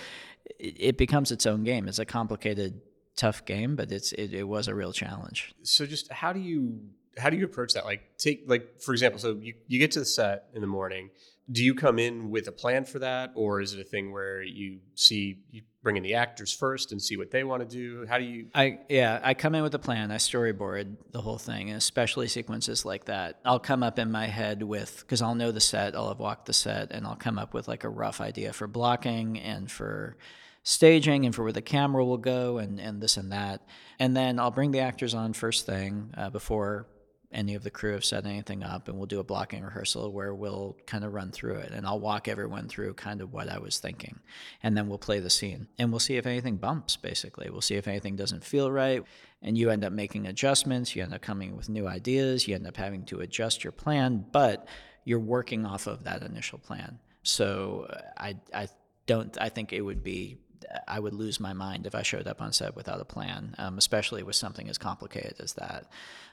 it 0.59 0.97
becomes 0.97 1.31
its 1.31 1.47
own 1.47 1.62
game 1.62 1.87
it's 1.87 2.01
a 2.01 2.05
complicated 2.05 2.81
tough 3.14 3.45
game 3.45 3.77
but 3.77 3.92
it's 3.92 4.12
it, 4.12 4.35
it 4.35 4.42
was 4.42 4.66
a 4.66 4.75
real 4.75 4.92
challenge 4.92 5.55
so 5.62 5.87
just 5.87 6.11
how 6.11 6.33
do 6.33 6.40
you 6.40 6.81
how 7.18 7.31
do 7.31 7.37
you 7.37 7.44
approach 7.44 7.75
that? 7.75 7.85
Like 7.85 8.03
take 8.18 8.44
like 8.46 8.81
for 8.81 8.92
example, 8.92 9.18
so 9.18 9.38
you, 9.40 9.55
you 9.66 9.79
get 9.79 9.90
to 9.92 10.01
the 10.01 10.05
set 10.05 10.48
in 10.55 10.61
the 10.61 10.66
morning. 10.66 11.11
Do 11.51 11.64
you 11.64 11.75
come 11.75 11.98
in 11.98 12.31
with 12.31 12.46
a 12.46 12.53
plan 12.53 12.85
for 12.85 13.01
that, 13.01 13.33
or 13.35 13.61
is 13.61 13.75
it 13.75 13.81
a 13.81 13.85
thing 13.85 14.12
where 14.12 14.42
you 14.42 14.79
see 14.94 15.40
you 15.51 15.62
bring 15.83 15.96
in 15.96 16.03
the 16.03 16.14
actors 16.14 16.53
first 16.53 16.92
and 16.92 17.03
see 17.03 17.16
what 17.16 17.33
they 17.33 17.42
want 17.42 17.68
to 17.68 17.77
do? 17.77 18.07
How 18.07 18.18
do 18.18 18.25
you? 18.25 18.46
I 18.55 18.79
yeah, 18.88 19.20
I 19.22 19.35
come 19.35 19.55
in 19.55 19.62
with 19.62 19.75
a 19.75 19.79
plan. 19.79 20.11
I 20.11 20.16
storyboard 20.16 20.96
the 21.11 21.20
whole 21.20 21.38
thing, 21.38 21.70
especially 21.72 22.29
sequences 22.29 22.85
like 22.85 23.07
that. 23.07 23.40
I'll 23.44 23.59
come 23.59 23.83
up 23.83 23.98
in 23.98 24.11
my 24.11 24.27
head 24.27 24.62
with 24.62 25.01
because 25.01 25.20
I'll 25.20 25.35
know 25.35 25.51
the 25.51 25.61
set, 25.61 25.96
I'll 25.96 26.09
have 26.09 26.20
walked 26.20 26.46
the 26.46 26.53
set, 26.53 26.92
and 26.92 27.07
I'll 27.07 27.16
come 27.16 27.38
up 27.38 27.55
with 27.55 27.68
like 27.68 27.85
a 27.85 27.88
rough 27.88 28.20
idea 28.20 28.53
for 28.53 28.66
blocking 28.66 29.38
and 29.38 29.70
for 29.70 30.16
staging 30.62 31.27
and 31.27 31.35
for 31.35 31.42
where 31.42 31.53
the 31.53 31.62
camera 31.62 32.05
will 32.05 32.18
go 32.18 32.59
and, 32.59 32.81
and 32.81 33.01
this 33.01 33.16
and 33.16 33.33
that. 33.33 33.62
And 33.98 34.16
then 34.16 34.38
I'll 34.38 34.51
bring 34.51 34.70
the 34.70 34.81
actors 34.81 35.14
on 35.14 35.33
first 35.33 35.66
thing 35.66 36.12
uh, 36.16 36.31
before 36.31 36.87
any 37.33 37.55
of 37.55 37.62
the 37.62 37.71
crew 37.71 37.92
have 37.92 38.05
set 38.05 38.27
anything 38.27 38.62
up, 38.62 38.88
and 38.88 38.97
we'll 38.97 39.07
do 39.07 39.21
a 39.21 39.25
blocking 39.25 39.62
rehearsal 39.62 40.12
where 40.12 40.35
we'll 40.35 40.77
kind 40.87 41.05
of 41.05 41.12
run 41.12 41.31
through 41.31 41.57
it. 41.57 41.73
And 41.73 41.87
I'll 41.87 42.01
walk 42.01 42.29
everyone 42.29 42.68
through 42.68 42.95
kind 42.95 43.21
of 43.21 43.33
what 43.33 43.49
I 43.49 43.59
was 43.59 43.79
thinking. 43.79 44.21
And 44.62 44.77
then 44.77 44.88
we'll 44.88 44.99
play 44.99 45.21
the 45.21 45.31
scene. 45.31 45.68
And 45.79 45.90
we'll 45.90 46.01
see 46.01 46.16
if 46.16 46.27
anything 46.27 46.57
bumps, 46.57 46.97
basically. 46.97 47.49
We'll 47.51 47.61
see 47.61 47.77
if 47.77 47.88
anything 47.88 48.16
doesn't 48.16 48.45
feel 48.45 48.71
right. 48.71 49.03
And 49.40 49.57
you 49.57 49.71
end 49.71 49.85
up 49.85 49.92
making 49.92 50.27
adjustments. 50.27 50.95
You 50.95 51.03
end 51.03 51.14
up 51.14 51.23
coming 51.23 51.57
with 51.57 51.68
new 51.68 51.87
ideas. 51.87 52.47
You 52.47 52.55
end 52.55 52.66
up 52.66 52.77
having 52.77 53.05
to 53.07 53.21
adjust 53.21 53.64
your 53.64 53.73
plan, 53.73 54.27
but 54.31 54.66
you're 55.05 55.18
working 55.18 55.66
off 55.66 55.87
of 55.87 56.05
that 56.05 56.23
initial 56.23 56.59
plan. 56.59 56.99
So 57.23 57.92
I, 58.16 58.37
I 58.55 58.68
don't, 59.07 59.37
I 59.40 59.49
think 59.49 59.73
it 59.73 59.81
would 59.81 60.03
be 60.03 60.38
I 60.87 61.01
would 61.01 61.12
lose 61.12 61.40
my 61.40 61.53
mind 61.53 61.87
if 61.87 61.95
I 61.95 62.03
showed 62.03 62.27
up 62.27 62.40
on 62.40 62.53
set 62.53 62.77
without 62.77 63.01
a 63.01 63.05
plan, 63.05 63.55
um, 63.59 63.79
especially 63.79 64.23
with 64.23 64.37
something 64.37 64.68
as 64.68 64.79
complicated 64.79 65.35
as 65.40 65.55
that. 65.55 65.87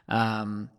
Um, 0.07 0.69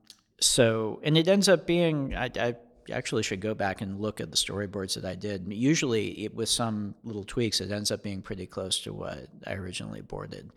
so, 0.40 1.00
and 1.02 1.16
it 1.16 1.28
ends 1.28 1.48
up 1.48 1.66
being, 1.66 2.14
I, 2.14 2.30
I, 2.38 2.54
actually 2.92 3.22
should 3.22 3.40
go 3.40 3.54
back 3.54 3.82
and 3.82 4.00
look 4.00 4.20
at 4.20 4.30
the 4.30 4.36
storyboards 4.36 4.94
that 4.94 5.04
I 5.04 5.14
did. 5.14 5.46
Usually, 5.48 6.24
it, 6.24 6.34
with 6.34 6.48
some 6.48 6.94
little 7.04 7.24
tweaks, 7.24 7.60
it 7.60 7.70
ends 7.70 7.90
up 7.90 8.02
being 8.02 8.22
pretty 8.22 8.46
close 8.46 8.80
to 8.80 8.92
what 8.92 9.28
I 9.46 9.52
originally 9.52 10.00
boarded. 10.00 10.50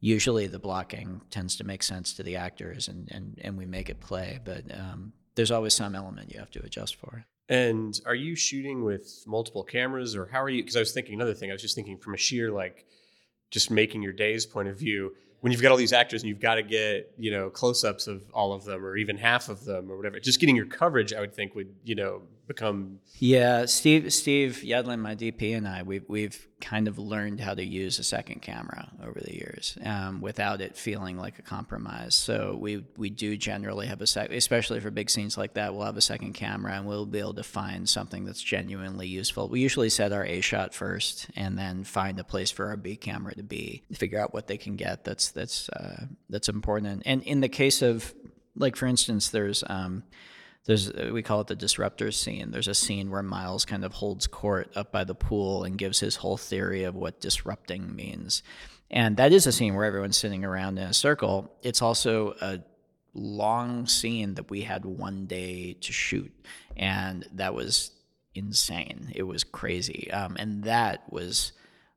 Usually, 0.00 0.46
the 0.46 0.58
blocking 0.58 1.22
tends 1.30 1.56
to 1.56 1.64
make 1.64 1.82
sense 1.82 2.12
to 2.14 2.22
the 2.22 2.36
actors, 2.36 2.88
and 2.88 3.08
and, 3.10 3.38
and 3.42 3.56
we 3.56 3.64
make 3.64 3.88
it 3.88 4.00
play. 4.00 4.38
But 4.44 4.64
um, 4.72 5.12
there's 5.34 5.50
always 5.50 5.74
some 5.74 5.94
element 5.94 6.32
you 6.32 6.38
have 6.38 6.50
to 6.52 6.62
adjust 6.62 6.96
for. 6.96 7.24
And 7.48 7.98
are 8.04 8.14
you 8.14 8.36
shooting 8.36 8.84
with 8.84 9.24
multiple 9.26 9.64
cameras, 9.64 10.14
or 10.14 10.26
how 10.26 10.42
are 10.42 10.50
you? 10.50 10.62
Because 10.62 10.76
I 10.76 10.80
was 10.80 10.92
thinking 10.92 11.14
another 11.14 11.34
thing. 11.34 11.50
I 11.50 11.54
was 11.54 11.62
just 11.62 11.74
thinking 11.74 11.98
from 11.98 12.14
a 12.14 12.18
sheer 12.18 12.50
like, 12.50 12.84
just 13.50 13.70
making 13.70 14.02
your 14.02 14.12
day's 14.12 14.46
point 14.46 14.68
of 14.68 14.78
view 14.78 15.14
when 15.40 15.52
you've 15.52 15.62
got 15.62 15.70
all 15.70 15.76
these 15.76 15.92
actors 15.92 16.22
and 16.22 16.28
you've 16.28 16.40
got 16.40 16.56
to 16.56 16.62
get 16.62 17.12
you 17.18 17.30
know 17.30 17.50
close-ups 17.50 18.06
of 18.06 18.22
all 18.32 18.52
of 18.52 18.64
them 18.64 18.84
or 18.84 18.96
even 18.96 19.16
half 19.16 19.48
of 19.48 19.64
them 19.64 19.90
or 19.90 19.96
whatever 19.96 20.18
just 20.18 20.40
getting 20.40 20.56
your 20.56 20.66
coverage 20.66 21.12
i 21.12 21.20
would 21.20 21.34
think 21.34 21.54
would 21.54 21.72
you 21.84 21.94
know 21.94 22.22
become 22.48 22.98
yeah 23.18 23.66
steve 23.66 24.12
steve 24.12 24.62
yedlin 24.64 24.98
my 24.98 25.14
dp 25.14 25.56
and 25.56 25.68
i 25.68 25.82
we've, 25.82 26.04
we've 26.08 26.48
kind 26.60 26.88
of 26.88 26.98
learned 26.98 27.40
how 27.40 27.54
to 27.54 27.64
use 27.64 27.98
a 27.98 28.04
second 28.04 28.42
camera 28.42 28.90
over 29.04 29.20
the 29.20 29.34
years 29.34 29.78
um, 29.84 30.20
without 30.20 30.60
it 30.60 30.76
feeling 30.76 31.16
like 31.16 31.38
a 31.38 31.42
compromise. 31.42 32.14
So 32.14 32.56
we 32.60 32.84
we 32.96 33.10
do 33.10 33.36
generally 33.36 33.86
have 33.86 34.00
a 34.00 34.06
sec 34.06 34.32
especially 34.32 34.80
for 34.80 34.90
big 34.90 35.08
scenes 35.08 35.38
like 35.38 35.54
that 35.54 35.74
we'll 35.74 35.86
have 35.86 35.96
a 35.96 36.02
second 36.02 36.32
camera 36.32 36.72
and 36.72 36.86
we'll 36.86 37.06
be 37.06 37.20
able 37.20 37.34
to 37.34 37.42
find 37.42 37.88
something 37.88 38.24
that's 38.24 38.42
genuinely 38.42 39.06
useful. 39.06 39.48
We 39.48 39.60
usually 39.60 39.88
set 39.88 40.12
our 40.12 40.24
a 40.24 40.40
shot 40.40 40.74
first 40.74 41.28
and 41.36 41.56
then 41.56 41.84
find 41.84 42.18
a 42.18 42.24
place 42.24 42.50
for 42.50 42.66
our 42.66 42.76
b 42.76 42.96
camera 42.96 43.34
to 43.34 43.42
be 43.42 43.82
figure 43.92 44.20
out 44.20 44.34
what 44.34 44.48
they 44.48 44.56
can 44.56 44.76
get 44.76 45.04
that's 45.04 45.30
that's 45.30 45.68
uh, 45.70 46.06
that's 46.28 46.48
important. 46.48 47.02
And 47.06 47.22
in 47.22 47.40
the 47.40 47.48
case 47.48 47.82
of 47.82 48.14
like 48.56 48.74
for 48.74 48.86
instance 48.86 49.28
there's 49.28 49.62
um, 49.68 50.02
there's 50.68 50.90
uh, 50.90 51.10
we 51.14 51.22
call 51.22 51.40
it 51.40 51.46
the 51.46 51.56
disruptors 51.56 52.14
scene. 52.14 52.50
There's 52.50 52.68
a 52.68 52.74
scene 52.74 53.10
where 53.10 53.22
Miles 53.22 53.64
kind 53.64 53.86
of 53.86 53.94
holds 53.94 54.26
court 54.26 54.70
up 54.76 54.92
by 54.92 55.02
the 55.02 55.14
pool 55.14 55.64
and 55.64 55.78
gives 55.78 55.98
his 55.98 56.16
whole 56.16 56.36
theory 56.36 56.84
of 56.84 56.94
what 56.94 57.22
disrupting 57.22 57.96
means. 57.96 58.42
And 58.90 59.16
that 59.16 59.32
is 59.32 59.46
a 59.46 59.52
scene 59.52 59.74
where 59.74 59.86
everyone's 59.86 60.18
sitting 60.18 60.44
around 60.44 60.78
in 60.78 60.84
a 60.84 60.92
circle. 60.92 61.50
It's 61.62 61.80
also 61.80 62.34
a 62.42 62.60
long 63.14 63.86
scene 63.86 64.34
that 64.34 64.50
we 64.50 64.60
had 64.60 64.84
one 64.84 65.24
day 65.24 65.72
to 65.80 65.92
shoot, 65.92 66.32
and 66.76 67.26
that 67.32 67.54
was 67.54 67.90
insane. 68.34 69.10
It 69.14 69.22
was 69.22 69.44
crazy, 69.44 70.10
um, 70.10 70.36
and 70.38 70.64
that 70.64 71.10
was 71.10 71.52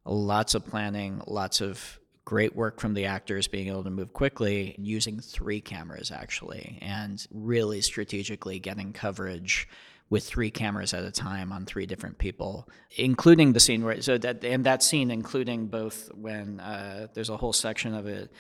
lots 0.06 0.56
of 0.56 0.66
planning, 0.66 1.22
lots 1.28 1.60
of 1.60 2.00
great 2.32 2.56
work 2.56 2.80
from 2.80 2.94
the 2.94 3.04
actors 3.04 3.50
being 3.50 3.68
able 3.68 3.84
to 3.84 3.90
move 3.90 4.14
quickly 4.14 4.74
using 4.78 5.20
three 5.20 5.60
cameras 5.60 6.14
actually 6.14 6.80
and 6.82 7.28
really 7.30 7.82
strategically 7.82 8.58
getting 8.58 8.94
coverage 8.94 9.68
with 10.10 10.24
three 10.24 10.50
cameras 10.50 10.94
at 10.94 11.04
a 11.04 11.12
time 11.12 11.52
on 11.52 11.66
three 11.66 11.86
different 11.86 12.18
people 12.20 12.70
including 12.96 13.52
the 13.52 13.60
scene 13.60 13.84
where 13.84 14.02
so 14.02 14.18
that 14.18 14.46
and 14.46 14.64
that 14.64 14.82
scene 14.82 15.12
including 15.12 15.68
both 15.68 16.10
when 16.16 16.62
uh, 16.62 17.06
there's 17.14 17.30
a 17.30 17.36
whole 17.36 17.52
section 17.52 17.94
of 17.94 18.08
it 18.08 18.32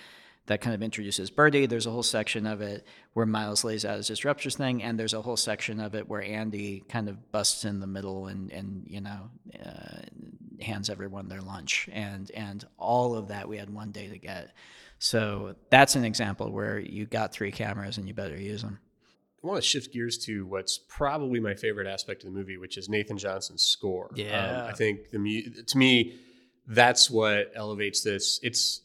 that 0.48 0.62
kind 0.62 0.74
of 0.74 0.82
introduces 0.82 1.30
Birdie. 1.30 1.66
There's 1.66 1.86
a 1.86 1.92
whole 1.92 2.04
section 2.04 2.46
of 2.46 2.62
it 2.62 2.86
where 3.14 3.26
Miles 3.26 3.64
lays 3.64 3.86
out 3.86 3.98
his 3.98 4.10
disruptors 4.10 4.56
thing, 4.56 4.82
and 4.82 5.00
there's 5.00 5.14
a 5.14 5.22
whole 5.22 5.38
section 5.38 5.80
of 5.80 5.96
it 5.96 6.10
where 6.10 6.22
Andy 6.22 6.84
kind 6.90 7.10
of 7.10 7.32
busts 7.32 7.64
in 7.66 7.80
the 7.80 7.88
middle 7.88 8.28
and 8.28 8.52
and 8.52 8.84
you 8.88 9.02
know 9.02 9.30
uh, 9.64 10.02
hands 10.62 10.90
everyone 10.90 11.30
their 11.30 11.42
lunch, 11.42 11.90
and 11.92 12.32
and 12.32 12.66
all 12.78 13.16
of 13.16 13.28
that 13.30 13.48
we 13.48 13.58
had 13.58 13.70
one 13.70 13.92
day 13.92 14.08
to 14.08 14.18
get. 14.18 14.54
So 15.00 15.56
that's 15.70 15.96
an 15.96 16.06
example 16.06 16.52
where 16.52 16.80
you 16.80 17.06
got 17.06 17.34
three 17.34 17.52
cameras 17.52 17.98
and 17.98 18.08
you 18.08 18.14
better 18.14 18.38
use 18.38 18.62
them. 18.62 18.80
I 19.44 19.48
want 19.48 19.62
to 19.62 19.68
shift 19.68 19.92
gears 19.92 20.20
to 20.26 20.46
what's 20.46 20.78
probably 20.78 21.40
my 21.40 21.56
favorite 21.56 21.88
aspect 21.88 22.24
of 22.24 22.32
the 22.32 22.38
movie, 22.38 22.58
which 22.58 22.78
is 22.78 22.88
Nathan 22.88 23.18
Johnson's 23.18 23.64
score. 23.64 24.12
Yeah, 24.14 24.64
um, 24.64 24.70
I 24.70 24.74
think 24.74 25.10
the 25.10 25.18
mu- 25.18 25.64
to 25.66 25.78
me 25.78 26.20
that's 26.68 27.10
what 27.10 27.52
elevates 27.56 28.04
this. 28.04 28.40
It's 28.44 28.82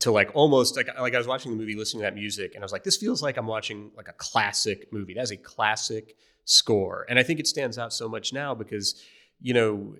to 0.00 0.10
like 0.10 0.30
almost 0.34 0.76
like 0.76 0.88
like 0.98 1.14
I 1.14 1.18
was 1.18 1.26
watching 1.26 1.52
the 1.52 1.58
movie, 1.58 1.74
listening 1.74 2.02
to 2.02 2.06
that 2.06 2.14
music, 2.14 2.54
and 2.54 2.62
I 2.62 2.64
was 2.64 2.72
like, 2.72 2.84
this 2.84 2.96
feels 2.96 3.22
like 3.22 3.36
I'm 3.36 3.46
watching 3.46 3.90
like 3.96 4.08
a 4.08 4.14
classic 4.14 4.92
movie. 4.92 5.14
That 5.14 5.22
is 5.22 5.32
a 5.32 5.36
classic 5.36 6.16
score, 6.44 7.06
and 7.08 7.18
I 7.18 7.22
think 7.22 7.40
it 7.40 7.46
stands 7.46 7.78
out 7.78 7.92
so 7.92 8.08
much 8.08 8.32
now 8.32 8.54
because 8.54 9.02
you 9.40 9.54
know 9.54 9.96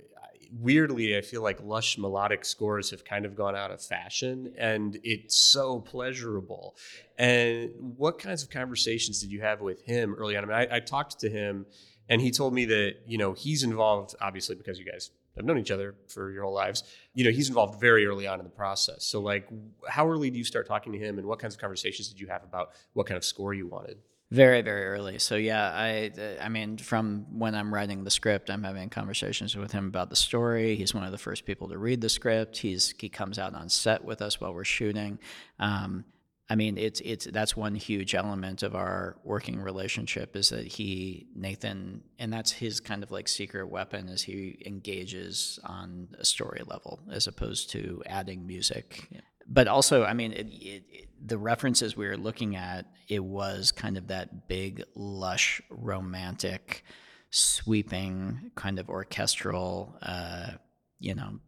weirdly, 0.52 1.16
I 1.16 1.20
feel 1.20 1.42
like 1.42 1.62
lush 1.62 1.98
melodic 1.98 2.44
scores 2.44 2.90
have 2.90 3.04
kind 3.04 3.24
of 3.24 3.35
gone 3.35 3.56
out 3.56 3.70
of 3.70 3.82
fashion 3.82 4.54
and 4.59 4.98
it's 5.02 5.37
so 5.37 5.80
pleasurable. 5.80 6.76
And 7.18 7.70
what 7.96 8.18
kinds 8.18 8.42
of 8.42 8.50
conversations 8.50 9.20
did 9.20 9.30
you 9.30 9.40
have 9.40 9.61
with 9.61 9.82
him 9.82 10.14
early 10.14 10.37
on? 10.37 10.44
I 10.44 10.46
mean, 10.46 10.68
I, 10.70 10.76
I 10.76 10.80
talked 10.80 11.20
to 11.20 11.30
him 11.30 11.66
and 12.09 12.20
he 12.20 12.30
told 12.30 12.54
me 12.54 12.64
that, 12.66 12.96
you 13.06 13.18
know, 13.18 13.32
he's 13.32 13.62
involved, 13.62 14.14
obviously, 14.20 14.54
because 14.54 14.78
you 14.78 14.85
guys 14.85 15.11
have 15.37 15.44
known 15.44 15.59
each 15.59 15.70
other 15.70 15.94
for 16.09 16.31
your 16.31 16.44
whole 16.44 16.55
lives. 16.55 16.85
You 17.14 17.25
know, 17.25 17.31
he's 17.31 17.49
involved 17.49 17.81
very 17.81 18.07
early 18.07 18.27
on 18.27 18.38
in 18.38 18.44
the 18.44 18.51
process. 18.51 19.05
So, 19.05 19.20
like, 19.20 19.49
how 19.88 20.09
early 20.09 20.31
do 20.31 20.38
you 20.38 20.44
start 20.44 20.66
talking 20.66 20.92
to 20.92 20.99
him 20.99 21.18
and 21.18 21.27
what 21.27 21.38
kinds 21.38 21.55
of 21.55 21.61
conversations 21.61 22.09
did 22.09 22.20
you 22.20 22.27
have 22.29 22.44
about 22.44 22.70
what 22.94 23.07
kind 23.07 23.16
of 23.16 23.25
score 23.25 23.55
you 23.55 23.66
wanted? 23.66 23.99
Very, 24.33 24.61
very 24.61 24.87
early. 24.87 25.20
So 25.20 25.37
yeah, 25.37 25.70
I, 25.72 26.11
I 26.40 26.49
mean, 26.49 26.79
from 26.79 27.27
when 27.38 27.55
I'm 27.55 27.72
writing 27.72 28.03
the 28.03 28.11
script, 28.11 28.51
I'm 28.51 28.64
having 28.64 28.90
conversations 28.90 29.57
with 29.57 29.70
him 29.70 29.87
about 29.87 30.11
the 30.11 30.16
story. 30.16 30.75
He's 30.75 30.92
one 30.92 31.05
of 31.05 31.12
the 31.12 31.18
first 31.18 31.46
people 31.46 31.68
to 31.68 31.79
read 31.79 32.01
the 32.01 32.09
script. 32.09 32.59
He's 32.59 32.92
he 32.99 33.09
comes 33.09 33.38
out 33.38 33.55
on 33.55 33.68
set 33.68 34.05
with 34.05 34.20
us 34.20 34.40
while 34.40 34.53
we're 34.53 34.64
shooting. 34.64 35.20
Um, 35.61 36.05
I 36.48 36.54
mean, 36.54 36.78
it's 36.78 37.00
it's 37.00 37.26
that's 37.26 37.56
one 37.56 37.74
huge 37.74 38.14
element 38.14 38.62
of 38.62 38.76
our 38.76 39.16
working 39.24 39.61
relationship 39.61 40.37
is 40.37 40.50
that 40.50 40.66
he 40.66 41.26
Nathan, 41.35 42.02
and 42.18 42.32
that's 42.32 42.52
his 42.52 42.78
kind 42.78 43.02
of 43.02 43.11
like 43.11 43.26
secret 43.26 43.68
weapon 43.68 44.09
is 44.09 44.22
he 44.22 44.62
engages 44.64 45.59
on 45.64 46.09
a 46.18 46.24
story 46.24 46.62
level 46.66 47.00
as 47.11 47.26
opposed 47.26 47.70
to 47.70 48.02
adding 48.06 48.46
music 48.46 49.09
but 49.48 49.68
also, 49.68 50.04
I 50.04 50.12
mean, 50.12 50.32
it, 50.32 50.46
it, 50.48 50.85
it, 50.90 51.09
the 51.24 51.38
references 51.38 51.96
we 51.96 52.06
were 52.06 52.16
looking 52.16 52.56
at, 52.56 52.87
it 53.09 53.22
was 53.22 53.72
kind 53.72 53.96
of 53.96 54.09
that 54.09 54.48
big, 54.48 54.82
lush, 54.94 55.61
romantic, 55.70 56.85
sweeping, 57.30 58.50
kind 58.54 58.78
of 58.78 58.88
orchestral. 58.88 59.96
Uh, 60.02 60.52
you 60.98 61.14
know, 61.14 61.38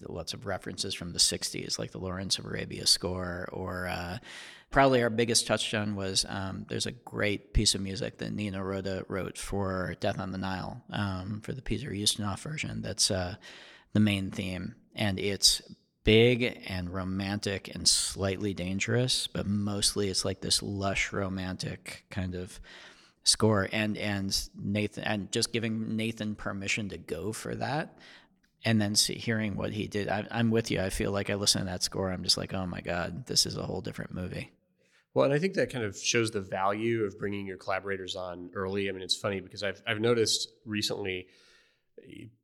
lots 0.00 0.34
of 0.34 0.46
references 0.46 0.94
from 0.94 1.12
the 1.12 1.18
'60s, 1.18 1.78
like 1.78 1.92
the 1.92 1.98
Lawrence 1.98 2.38
of 2.38 2.44
Arabia 2.44 2.86
score, 2.86 3.48
or 3.52 3.86
uh, 3.86 4.18
probably 4.70 5.02
our 5.02 5.10
biggest 5.10 5.46
touchstone 5.46 5.96
was 5.96 6.26
um, 6.28 6.66
there's 6.68 6.86
a 6.86 6.92
great 6.92 7.54
piece 7.54 7.74
of 7.74 7.80
music 7.80 8.18
that 8.18 8.34
Nino 8.34 8.60
Rota 8.60 9.04
wrote 9.08 9.38
for 9.38 9.94
Death 10.00 10.18
on 10.18 10.32
the 10.32 10.38
Nile 10.38 10.82
um, 10.90 11.40
for 11.42 11.52
the 11.52 11.62
Peter 11.62 11.90
Ustinov 11.90 12.40
version. 12.40 12.82
That's 12.82 13.10
uh, 13.10 13.36
the 13.92 14.00
main 14.00 14.30
theme, 14.30 14.74
and 14.94 15.18
it's 15.18 15.62
big 16.04 16.60
and 16.66 16.92
romantic 16.92 17.74
and 17.74 17.88
slightly 17.88 18.52
dangerous, 18.52 19.26
but 19.26 19.46
mostly 19.46 20.10
it's 20.10 20.24
like 20.24 20.40
this 20.40 20.62
lush 20.62 21.12
romantic 21.12 22.04
kind 22.10 22.34
of 22.34 22.60
score 23.24 23.68
and 23.72 23.96
and 23.96 24.48
Nathan 24.54 25.04
and 25.04 25.32
just 25.32 25.52
giving 25.52 25.96
Nathan 25.96 26.34
permission 26.34 26.90
to 26.90 26.98
go 26.98 27.32
for 27.32 27.54
that 27.54 27.96
and 28.64 28.80
then 28.80 28.94
see, 28.94 29.14
hearing 29.14 29.56
what 29.56 29.72
he 29.72 29.86
did 29.86 30.08
I, 30.08 30.26
am 30.30 30.50
with 30.50 30.70
you 30.70 30.80
I 30.80 30.90
feel 30.90 31.12
like 31.12 31.30
I 31.30 31.34
listen 31.34 31.60
to 31.60 31.66
that 31.66 31.82
score 31.82 32.10
I'm 32.10 32.22
just 32.22 32.36
like 32.36 32.54
oh 32.54 32.66
my 32.66 32.80
god 32.80 33.26
this 33.26 33.46
is 33.46 33.56
a 33.56 33.62
whole 33.62 33.80
different 33.80 34.14
movie 34.14 34.50
Well, 35.14 35.24
and 35.24 35.32
I 35.32 35.38
think 35.38 35.54
that 35.54 35.70
kind 35.70 35.84
of 35.84 35.96
shows 35.96 36.30
the 36.32 36.40
value 36.40 37.04
of 37.04 37.18
bringing 37.18 37.46
your 37.46 37.56
collaborators 37.56 38.16
on 38.16 38.50
early. 38.54 38.88
I 38.88 38.92
mean, 38.92 39.02
it's 39.02 39.16
funny 39.16 39.40
because 39.40 39.62
I've 39.62 39.80
I've 39.86 40.00
noticed 40.00 40.48
recently, 40.66 41.28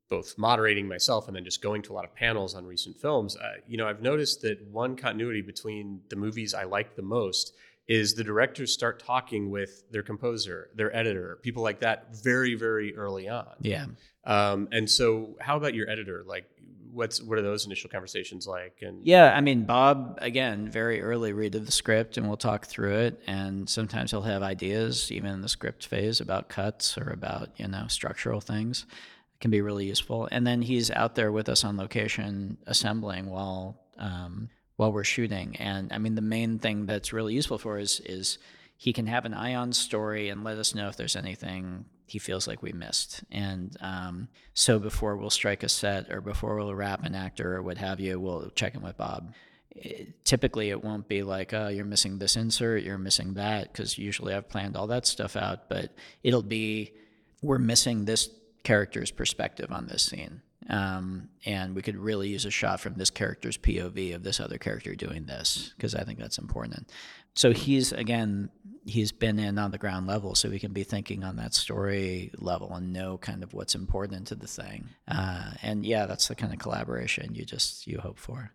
both 0.08 0.36
moderating 0.36 0.88
myself 0.88 1.28
and 1.28 1.36
then 1.36 1.44
just 1.44 1.62
going 1.62 1.82
to 1.82 1.92
a 1.92 1.94
lot 1.94 2.04
of 2.04 2.14
panels 2.14 2.54
on 2.54 2.66
recent 2.66 3.00
films. 3.00 3.36
Uh, 3.36 3.54
you 3.66 3.76
know, 3.76 3.88
I've 3.88 4.02
noticed 4.02 4.42
that 4.42 4.58
one 4.70 4.96
continuity 4.96 5.40
between 5.40 6.00
the 6.10 6.16
movies 6.16 6.52
I 6.54 6.64
like 6.64 6.96
the 6.96 7.02
most 7.02 7.54
is 7.90 8.14
the 8.14 8.22
directors 8.22 8.72
start 8.72 9.02
talking 9.04 9.50
with 9.50 9.82
their 9.90 10.04
composer, 10.04 10.70
their 10.76 10.94
editor, 10.96 11.40
people 11.42 11.60
like 11.60 11.80
that 11.80 12.16
very 12.22 12.54
very 12.54 12.96
early 12.96 13.28
on. 13.28 13.48
Yeah. 13.60 13.86
Um, 14.24 14.68
and 14.70 14.88
so, 14.88 15.36
how 15.40 15.56
about 15.56 15.74
your 15.74 15.90
editor? 15.90 16.22
Like, 16.24 16.44
what's 16.92 17.20
what 17.20 17.36
are 17.36 17.42
those 17.42 17.66
initial 17.66 17.90
conversations 17.90 18.46
like? 18.46 18.78
And 18.82 19.04
Yeah, 19.04 19.34
I 19.36 19.40
mean, 19.40 19.64
Bob, 19.64 20.18
again, 20.22 20.68
very 20.68 21.02
early 21.02 21.32
read 21.32 21.56
of 21.56 21.66
the 21.66 21.72
script, 21.72 22.16
and 22.16 22.28
we'll 22.28 22.36
talk 22.36 22.66
through 22.66 22.94
it. 22.94 23.20
And 23.26 23.68
sometimes 23.68 24.12
he'll 24.12 24.22
have 24.22 24.44
ideas, 24.44 25.10
even 25.10 25.32
in 25.32 25.40
the 25.40 25.48
script 25.48 25.84
phase, 25.84 26.20
about 26.20 26.48
cuts 26.48 26.96
or 26.96 27.10
about, 27.10 27.50
you 27.56 27.66
know, 27.66 27.86
structural 27.88 28.40
things. 28.40 28.86
It 29.34 29.40
can 29.40 29.50
be 29.50 29.62
really 29.62 29.86
useful. 29.86 30.28
And 30.30 30.46
then 30.46 30.62
he's 30.62 30.92
out 30.92 31.16
there 31.16 31.32
with 31.32 31.48
us 31.48 31.64
on 31.64 31.76
location 31.76 32.56
assembling 32.68 33.26
while 33.26 33.80
um, 33.98 34.48
while 34.80 34.90
we're 34.90 35.04
shooting. 35.04 35.54
And 35.56 35.92
I 35.92 35.98
mean, 35.98 36.14
the 36.14 36.22
main 36.22 36.58
thing 36.58 36.86
that's 36.86 37.12
really 37.12 37.34
useful 37.34 37.58
for 37.58 37.78
us 37.78 38.00
is 38.00 38.38
he 38.78 38.94
can 38.94 39.06
have 39.08 39.26
an 39.26 39.34
eye 39.34 39.54
on 39.54 39.74
story 39.74 40.30
and 40.30 40.42
let 40.42 40.56
us 40.56 40.74
know 40.74 40.88
if 40.88 40.96
there's 40.96 41.16
anything 41.16 41.84
he 42.06 42.18
feels 42.18 42.48
like 42.48 42.62
we 42.62 42.72
missed. 42.72 43.22
And 43.30 43.76
um, 43.82 44.28
so 44.54 44.78
before 44.78 45.18
we'll 45.18 45.28
strike 45.28 45.62
a 45.62 45.68
set 45.68 46.10
or 46.10 46.22
before 46.22 46.56
we'll 46.56 46.74
wrap 46.74 47.04
an 47.04 47.14
actor 47.14 47.56
or 47.56 47.62
what 47.62 47.76
have 47.76 48.00
you, 48.00 48.18
we'll 48.18 48.48
check 48.54 48.74
in 48.74 48.80
with 48.80 48.96
Bob. 48.96 49.34
It, 49.70 50.24
typically, 50.24 50.70
it 50.70 50.82
won't 50.82 51.06
be 51.08 51.22
like, 51.24 51.52
oh, 51.52 51.68
you're 51.68 51.84
missing 51.84 52.18
this 52.18 52.34
insert, 52.34 52.82
you're 52.82 52.96
missing 52.96 53.34
that, 53.34 53.70
because 53.70 53.98
usually 53.98 54.32
I've 54.32 54.48
planned 54.48 54.78
all 54.78 54.86
that 54.86 55.06
stuff 55.06 55.36
out. 55.36 55.68
But 55.68 55.92
it'll 56.22 56.40
be, 56.40 56.94
we're 57.42 57.58
missing 57.58 58.06
this 58.06 58.30
character's 58.64 59.10
perspective 59.10 59.70
on 59.70 59.88
this 59.88 60.04
scene. 60.04 60.40
Um, 60.70 61.28
and 61.44 61.74
we 61.74 61.82
could 61.82 61.96
really 61.96 62.28
use 62.28 62.44
a 62.44 62.50
shot 62.50 62.80
from 62.80 62.94
this 62.94 63.10
character's 63.10 63.58
POV 63.58 64.14
of 64.14 64.22
this 64.22 64.40
other 64.40 64.56
character 64.56 64.94
doing 64.94 65.26
this, 65.26 65.72
because 65.76 65.94
I 65.94 66.04
think 66.04 66.18
that's 66.18 66.38
important. 66.38 66.90
So 67.34 67.52
he's, 67.52 67.92
again, 67.92 68.50
he's 68.86 69.12
been 69.12 69.38
in 69.38 69.58
on 69.58 69.72
the 69.72 69.78
ground 69.78 70.06
level, 70.06 70.34
so 70.34 70.50
he 70.50 70.58
can 70.58 70.72
be 70.72 70.84
thinking 70.84 71.24
on 71.24 71.36
that 71.36 71.54
story 71.54 72.30
level 72.38 72.72
and 72.74 72.92
know 72.92 73.18
kind 73.18 73.42
of 73.42 73.52
what's 73.52 73.74
important 73.74 74.28
to 74.28 74.34
the 74.34 74.46
thing. 74.46 74.88
Uh, 75.08 75.50
and 75.62 75.84
yeah, 75.84 76.06
that's 76.06 76.28
the 76.28 76.34
kind 76.34 76.52
of 76.52 76.58
collaboration 76.58 77.34
you 77.34 77.44
just 77.44 77.86
you 77.86 77.98
hope 77.98 78.18
for. 78.18 78.52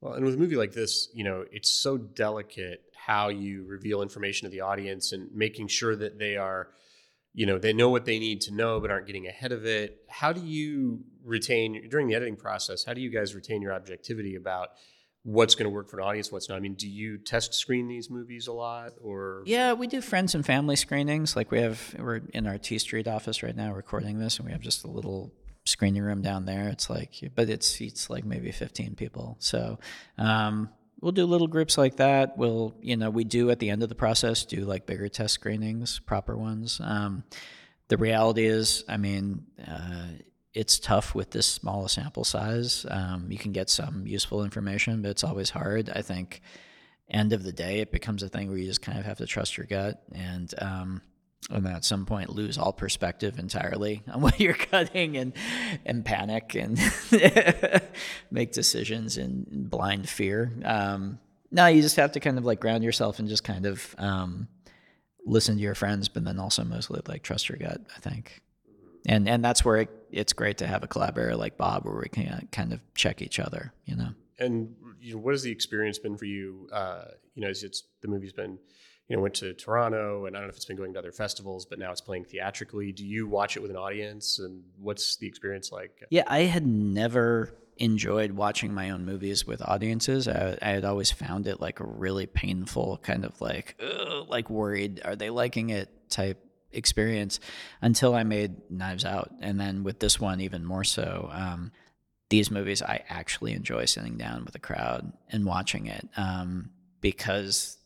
Well, 0.00 0.14
and 0.14 0.24
with 0.24 0.34
a 0.34 0.38
movie 0.38 0.56
like 0.56 0.72
this, 0.72 1.08
you 1.12 1.24
know, 1.24 1.44
it's 1.50 1.70
so 1.70 1.96
delicate 1.98 2.82
how 2.94 3.28
you 3.28 3.64
reveal 3.64 4.02
information 4.02 4.46
to 4.46 4.50
the 4.50 4.60
audience 4.60 5.12
and 5.12 5.34
making 5.34 5.68
sure 5.68 5.96
that 5.96 6.18
they 6.18 6.36
are, 6.36 6.68
you 7.38 7.46
know, 7.46 7.56
they 7.56 7.72
know 7.72 7.88
what 7.88 8.04
they 8.04 8.18
need 8.18 8.40
to 8.40 8.52
know 8.52 8.80
but 8.80 8.90
aren't 8.90 9.06
getting 9.06 9.28
ahead 9.28 9.52
of 9.52 9.64
it. 9.64 10.02
How 10.08 10.32
do 10.32 10.40
you 10.44 11.04
retain 11.24 11.88
during 11.88 12.08
the 12.08 12.16
editing 12.16 12.34
process? 12.34 12.82
How 12.84 12.94
do 12.94 13.00
you 13.00 13.10
guys 13.10 13.32
retain 13.32 13.62
your 13.62 13.72
objectivity 13.72 14.34
about 14.34 14.70
what's 15.22 15.54
going 15.54 15.66
to 15.66 15.70
work 15.70 15.88
for 15.88 16.00
an 16.00 16.04
audience, 16.04 16.32
what's 16.32 16.48
not? 16.48 16.56
I 16.56 16.60
mean, 16.60 16.74
do 16.74 16.88
you 16.88 17.16
test 17.16 17.54
screen 17.54 17.86
these 17.86 18.10
movies 18.10 18.48
a 18.48 18.52
lot, 18.52 18.94
or 19.00 19.44
Yeah, 19.46 19.74
we 19.74 19.86
do 19.86 20.00
friends 20.00 20.34
and 20.34 20.44
family 20.44 20.74
screenings. 20.74 21.36
Like 21.36 21.52
we 21.52 21.60
have, 21.60 21.94
we're 21.96 22.22
in 22.34 22.48
our 22.48 22.58
T 22.58 22.76
Street 22.76 23.06
office 23.06 23.40
right 23.44 23.54
now 23.54 23.72
recording 23.72 24.18
this, 24.18 24.38
and 24.38 24.46
we 24.46 24.50
have 24.50 24.60
just 24.60 24.82
a 24.82 24.88
little 24.88 25.32
screening 25.64 26.02
room 26.02 26.22
down 26.22 26.44
there. 26.44 26.68
It's 26.68 26.90
like, 26.90 27.20
but 27.36 27.48
it 27.48 27.62
seats 27.62 28.10
like 28.10 28.24
maybe 28.24 28.50
15 28.50 28.96
people. 28.96 29.36
So, 29.38 29.78
um, 30.16 30.70
we'll 31.00 31.12
do 31.12 31.26
little 31.26 31.46
groups 31.46 31.78
like 31.78 31.96
that. 31.96 32.36
We'll, 32.36 32.74
you 32.80 32.96
know, 32.96 33.10
we 33.10 33.24
do 33.24 33.50
at 33.50 33.58
the 33.58 33.70
end 33.70 33.82
of 33.82 33.88
the 33.88 33.94
process 33.94 34.44
do 34.44 34.64
like 34.64 34.86
bigger 34.86 35.08
test 35.08 35.34
screenings, 35.34 35.98
proper 36.00 36.36
ones. 36.36 36.80
Um, 36.82 37.24
the 37.88 37.96
reality 37.96 38.46
is, 38.46 38.84
I 38.88 38.96
mean, 38.96 39.46
uh, 39.66 40.08
it's 40.52 40.78
tough 40.78 41.14
with 41.14 41.30
this 41.30 41.46
small 41.46 41.86
sample 41.88 42.24
size. 42.24 42.84
Um, 42.90 43.26
you 43.30 43.38
can 43.38 43.52
get 43.52 43.70
some 43.70 44.06
useful 44.06 44.44
information, 44.44 45.02
but 45.02 45.10
it's 45.10 45.24
always 45.24 45.50
hard. 45.50 45.90
I 45.94 46.02
think 46.02 46.42
end 47.08 47.32
of 47.32 47.42
the 47.42 47.52
day, 47.52 47.80
it 47.80 47.92
becomes 47.92 48.22
a 48.22 48.28
thing 48.28 48.48
where 48.48 48.58
you 48.58 48.66
just 48.66 48.82
kind 48.82 48.98
of 48.98 49.04
have 49.04 49.18
to 49.18 49.26
trust 49.26 49.56
your 49.56 49.66
gut 49.66 50.02
and, 50.12 50.52
um, 50.58 51.02
and 51.50 51.66
at 51.66 51.84
some 51.84 52.04
point 52.04 52.30
lose 52.30 52.58
all 52.58 52.72
perspective 52.72 53.38
entirely 53.38 54.02
on 54.12 54.20
what 54.20 54.38
you're 54.38 54.54
cutting 54.54 55.16
and 55.16 55.32
and 55.86 56.04
panic 56.04 56.54
and 56.54 56.78
make 58.30 58.52
decisions 58.52 59.16
in, 59.16 59.46
in 59.50 59.64
blind 59.68 60.08
fear. 60.08 60.52
Um, 60.64 61.18
no, 61.50 61.66
you 61.66 61.80
just 61.80 61.96
have 61.96 62.12
to 62.12 62.20
kind 62.20 62.36
of 62.38 62.44
like 62.44 62.60
ground 62.60 62.84
yourself 62.84 63.18
and 63.18 63.28
just 63.28 63.44
kind 63.44 63.64
of 63.64 63.94
um, 63.98 64.48
listen 65.24 65.56
to 65.56 65.62
your 65.62 65.74
friends, 65.74 66.08
but 66.08 66.24
then 66.24 66.38
also 66.38 66.64
mostly 66.64 67.00
like 67.06 67.22
trust 67.22 67.48
your 67.48 67.58
gut. 67.58 67.80
I 67.96 68.00
think, 68.00 68.42
and 69.06 69.28
and 69.28 69.42
that's 69.42 69.64
where 69.64 69.78
it, 69.78 69.90
it's 70.10 70.32
great 70.32 70.58
to 70.58 70.66
have 70.66 70.82
a 70.82 70.86
collaborator 70.86 71.36
like 71.36 71.56
Bob, 71.56 71.84
where 71.84 71.96
we 71.96 72.08
can 72.08 72.48
kind 72.52 72.72
of 72.72 72.80
check 72.94 73.22
each 73.22 73.38
other. 73.38 73.72
You 73.86 73.96
know. 73.96 74.08
and 74.38 74.74
you 75.00 75.14
know, 75.14 75.20
what 75.20 75.32
has 75.32 75.42
the 75.42 75.50
experience 75.50 75.98
been 75.98 76.16
for 76.16 76.26
you? 76.26 76.68
Uh, 76.72 77.04
you 77.34 77.42
know, 77.42 77.48
as 77.48 77.62
it's 77.62 77.84
the 78.02 78.08
movie's 78.08 78.32
been, 78.32 78.58
you 79.08 79.16
know, 79.16 79.22
went 79.22 79.34
to 79.36 79.54
Toronto, 79.54 80.26
and 80.26 80.36
I 80.36 80.40
don't 80.40 80.48
know 80.48 80.50
if 80.50 80.56
it's 80.56 80.64
been 80.64 80.76
going 80.76 80.92
to 80.92 80.98
other 80.98 81.12
festivals, 81.12 81.64
but 81.64 81.78
now 81.78 81.90
it's 81.90 82.00
playing 82.00 82.24
theatrically. 82.24 82.92
Do 82.92 83.06
you 83.06 83.26
watch 83.26 83.56
it 83.56 83.60
with 83.60 83.70
an 83.70 83.76
audience, 83.76 84.38
and 84.38 84.62
what's 84.78 85.16
the 85.16 85.26
experience 85.26 85.72
like? 85.72 86.04
Yeah, 86.10 86.24
I 86.26 86.40
had 86.40 86.66
never 86.66 87.54
enjoyed 87.78 88.32
watching 88.32 88.74
my 88.74 88.90
own 88.90 89.04
movies 89.04 89.46
with 89.46 89.62
audiences. 89.62 90.28
I, 90.28 90.58
I 90.60 90.70
had 90.70 90.84
always 90.84 91.10
found 91.10 91.46
it 91.46 91.60
like 91.60 91.80
a 91.80 91.86
really 91.86 92.26
painful, 92.26 92.98
kind 93.02 93.24
of 93.24 93.40
like, 93.40 93.80
like 94.28 94.50
worried, 94.50 95.00
are 95.04 95.16
they 95.16 95.30
liking 95.30 95.70
it 95.70 95.88
type 96.10 96.44
experience 96.72 97.40
until 97.80 98.14
I 98.14 98.24
made 98.24 98.70
Knives 98.70 99.04
Out. 99.04 99.32
And 99.40 99.58
then 99.60 99.84
with 99.84 100.00
this 100.00 100.20
one, 100.20 100.40
even 100.40 100.64
more 100.64 100.84
so. 100.84 101.28
Um, 101.32 101.72
these 102.30 102.50
movies, 102.50 102.82
I 102.82 103.04
actually 103.08 103.52
enjoy 103.52 103.86
sitting 103.86 104.18
down 104.18 104.44
with 104.44 104.54
a 104.54 104.58
crowd 104.58 105.12
and 105.30 105.46
watching 105.46 105.86
it 105.86 106.06
um, 106.16 106.70
because 107.00 107.77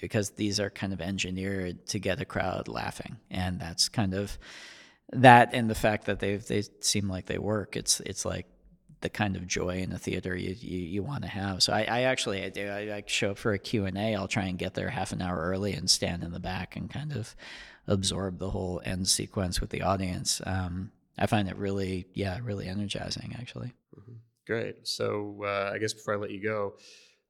because 0.00 0.30
these 0.30 0.60
are 0.60 0.70
kind 0.70 0.92
of 0.92 1.00
engineered 1.00 1.86
to 1.88 1.98
get 1.98 2.20
a 2.20 2.24
crowd 2.24 2.68
laughing, 2.68 3.16
and 3.30 3.60
that's 3.60 3.88
kind 3.88 4.14
of 4.14 4.38
that 5.12 5.50
and 5.54 5.70
the 5.70 5.74
fact 5.74 6.06
that 6.06 6.20
they 6.20 6.36
they 6.36 6.62
seem 6.80 7.08
like 7.08 7.26
they 7.26 7.38
work. 7.38 7.76
It's 7.76 8.00
it's 8.00 8.24
like 8.24 8.46
the 9.00 9.08
kind 9.08 9.36
of 9.36 9.46
joy 9.46 9.78
in 9.78 9.92
a 9.92 9.98
theater 9.98 10.34
you 10.34 10.54
you, 10.58 10.78
you 10.78 11.02
want 11.02 11.22
to 11.22 11.28
have. 11.28 11.62
So 11.62 11.72
I, 11.72 11.82
I 11.82 12.00
actually 12.02 12.44
I 12.44 12.48
do 12.48 12.68
I, 12.68 12.96
I 12.96 13.04
show 13.06 13.32
up 13.32 13.38
for 13.38 13.52
a 13.52 13.58
Q 13.58 13.86
and 13.86 13.96
A. 13.96 14.14
I'll 14.14 14.28
try 14.28 14.44
and 14.44 14.58
get 14.58 14.74
there 14.74 14.90
half 14.90 15.12
an 15.12 15.22
hour 15.22 15.38
early 15.38 15.72
and 15.72 15.88
stand 15.88 16.22
in 16.22 16.32
the 16.32 16.40
back 16.40 16.76
and 16.76 16.90
kind 16.90 17.12
of 17.12 17.34
absorb 17.86 18.38
the 18.38 18.50
whole 18.50 18.82
end 18.84 19.08
sequence 19.08 19.60
with 19.60 19.70
the 19.70 19.82
audience. 19.82 20.42
Um, 20.44 20.92
I 21.16 21.26
find 21.26 21.48
it 21.48 21.56
really 21.56 22.06
yeah 22.14 22.38
really 22.42 22.66
energizing 22.66 23.36
actually. 23.38 23.72
Great. 24.46 24.88
So 24.88 25.42
uh, 25.44 25.72
I 25.74 25.78
guess 25.78 25.92
before 25.92 26.14
I 26.14 26.16
let 26.16 26.30
you 26.30 26.42
go, 26.42 26.74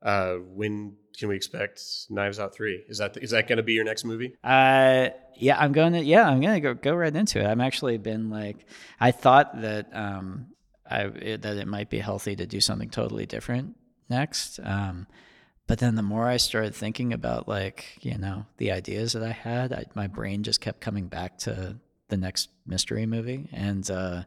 uh, 0.02 0.34
when 0.34 0.96
can 1.18 1.28
we 1.28 1.36
expect 1.36 1.82
Knives 2.10 2.38
Out 2.38 2.54
three? 2.54 2.84
Is 2.88 2.98
that 2.98 3.16
is 3.16 3.30
that 3.30 3.48
going 3.48 3.56
to 3.56 3.62
be 3.62 3.72
your 3.72 3.84
next 3.84 4.04
movie? 4.04 4.36
Uh, 4.44 5.08
yeah, 5.36 5.58
I'm 5.58 5.72
going 5.72 5.92
to. 5.94 6.00
Yeah, 6.00 6.28
I'm 6.28 6.40
going 6.40 6.54
to 6.54 6.60
go 6.60 6.74
go 6.74 6.94
right 6.94 7.14
into 7.14 7.40
it. 7.40 7.44
I'm 7.44 7.60
actually 7.60 7.98
been 7.98 8.30
like, 8.30 8.66
I 9.00 9.10
thought 9.10 9.60
that 9.60 9.88
um, 9.92 10.48
I 10.88 11.04
it, 11.04 11.42
that 11.42 11.56
it 11.56 11.66
might 11.66 11.90
be 11.90 11.98
healthy 11.98 12.36
to 12.36 12.46
do 12.46 12.60
something 12.60 12.90
totally 12.90 13.26
different 13.26 13.76
next. 14.08 14.60
Um, 14.62 15.06
but 15.66 15.78
then 15.78 15.96
the 15.96 16.02
more 16.02 16.26
I 16.26 16.38
started 16.38 16.74
thinking 16.74 17.12
about 17.12 17.48
like 17.48 17.98
you 18.00 18.16
know 18.16 18.46
the 18.58 18.72
ideas 18.72 19.12
that 19.12 19.22
I 19.22 19.32
had, 19.32 19.72
I, 19.72 19.84
my 19.94 20.06
brain 20.06 20.44
just 20.44 20.60
kept 20.60 20.80
coming 20.80 21.08
back 21.08 21.38
to 21.38 21.76
the 22.08 22.16
next 22.16 22.48
mystery 22.64 23.06
movie, 23.06 23.48
and 23.52 23.88
uh, 23.90 24.22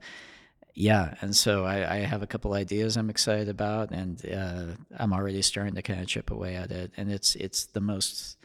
yeah, 0.73 1.15
and 1.21 1.35
so 1.35 1.65
I, 1.65 1.95
I 1.95 1.97
have 1.99 2.21
a 2.23 2.27
couple 2.27 2.53
ideas 2.53 2.97
I'm 2.97 3.09
excited 3.09 3.49
about, 3.49 3.91
and 3.91 4.23
uh, 4.29 4.65
I'm 4.97 5.13
already 5.13 5.41
starting 5.41 5.75
to 5.75 5.81
kind 5.81 5.99
of 5.99 6.07
chip 6.07 6.31
away 6.31 6.55
at 6.55 6.71
it, 6.71 6.91
and 6.97 7.11
it's 7.11 7.35
it's 7.35 7.65
the 7.65 7.81
most 7.81 8.37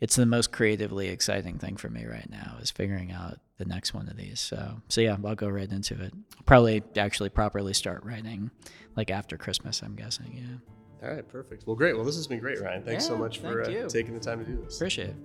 it's 0.00 0.16
the 0.16 0.26
most 0.26 0.50
creatively 0.50 1.08
exciting 1.08 1.58
thing 1.58 1.76
for 1.76 1.88
me 1.88 2.04
right 2.04 2.28
now 2.28 2.56
is 2.60 2.70
figuring 2.70 3.12
out 3.12 3.38
the 3.58 3.64
next 3.64 3.94
one 3.94 4.08
of 4.08 4.16
these. 4.16 4.40
So 4.40 4.82
so 4.88 5.00
yeah, 5.00 5.16
I'll 5.24 5.34
go 5.34 5.48
right 5.48 5.70
into 5.70 6.00
it. 6.02 6.12
Probably 6.46 6.82
actually 6.96 7.28
properly 7.28 7.72
start 7.72 8.04
writing 8.04 8.50
like 8.96 9.10
after 9.10 9.36
Christmas, 9.36 9.82
I'm 9.82 9.94
guessing. 9.94 10.60
Yeah, 11.00 11.08
All 11.08 11.14
right, 11.14 11.28
perfect. 11.28 11.66
Well, 11.66 11.76
great. 11.76 11.94
Well, 11.96 12.04
this 12.04 12.16
has 12.16 12.26
been 12.26 12.40
great, 12.40 12.58
Rian. 12.58 12.84
Thanks 12.84 13.06
so 13.06 13.16
much 13.16 13.38
for 13.38 13.64
thank 13.64 13.84
uh, 13.84 13.88
taking 13.88 14.14
the 14.14 14.20
time 14.20 14.44
to 14.44 14.50
do 14.50 14.60
this. 14.62 14.76
appreciate 14.76 15.10
it. 15.10 15.16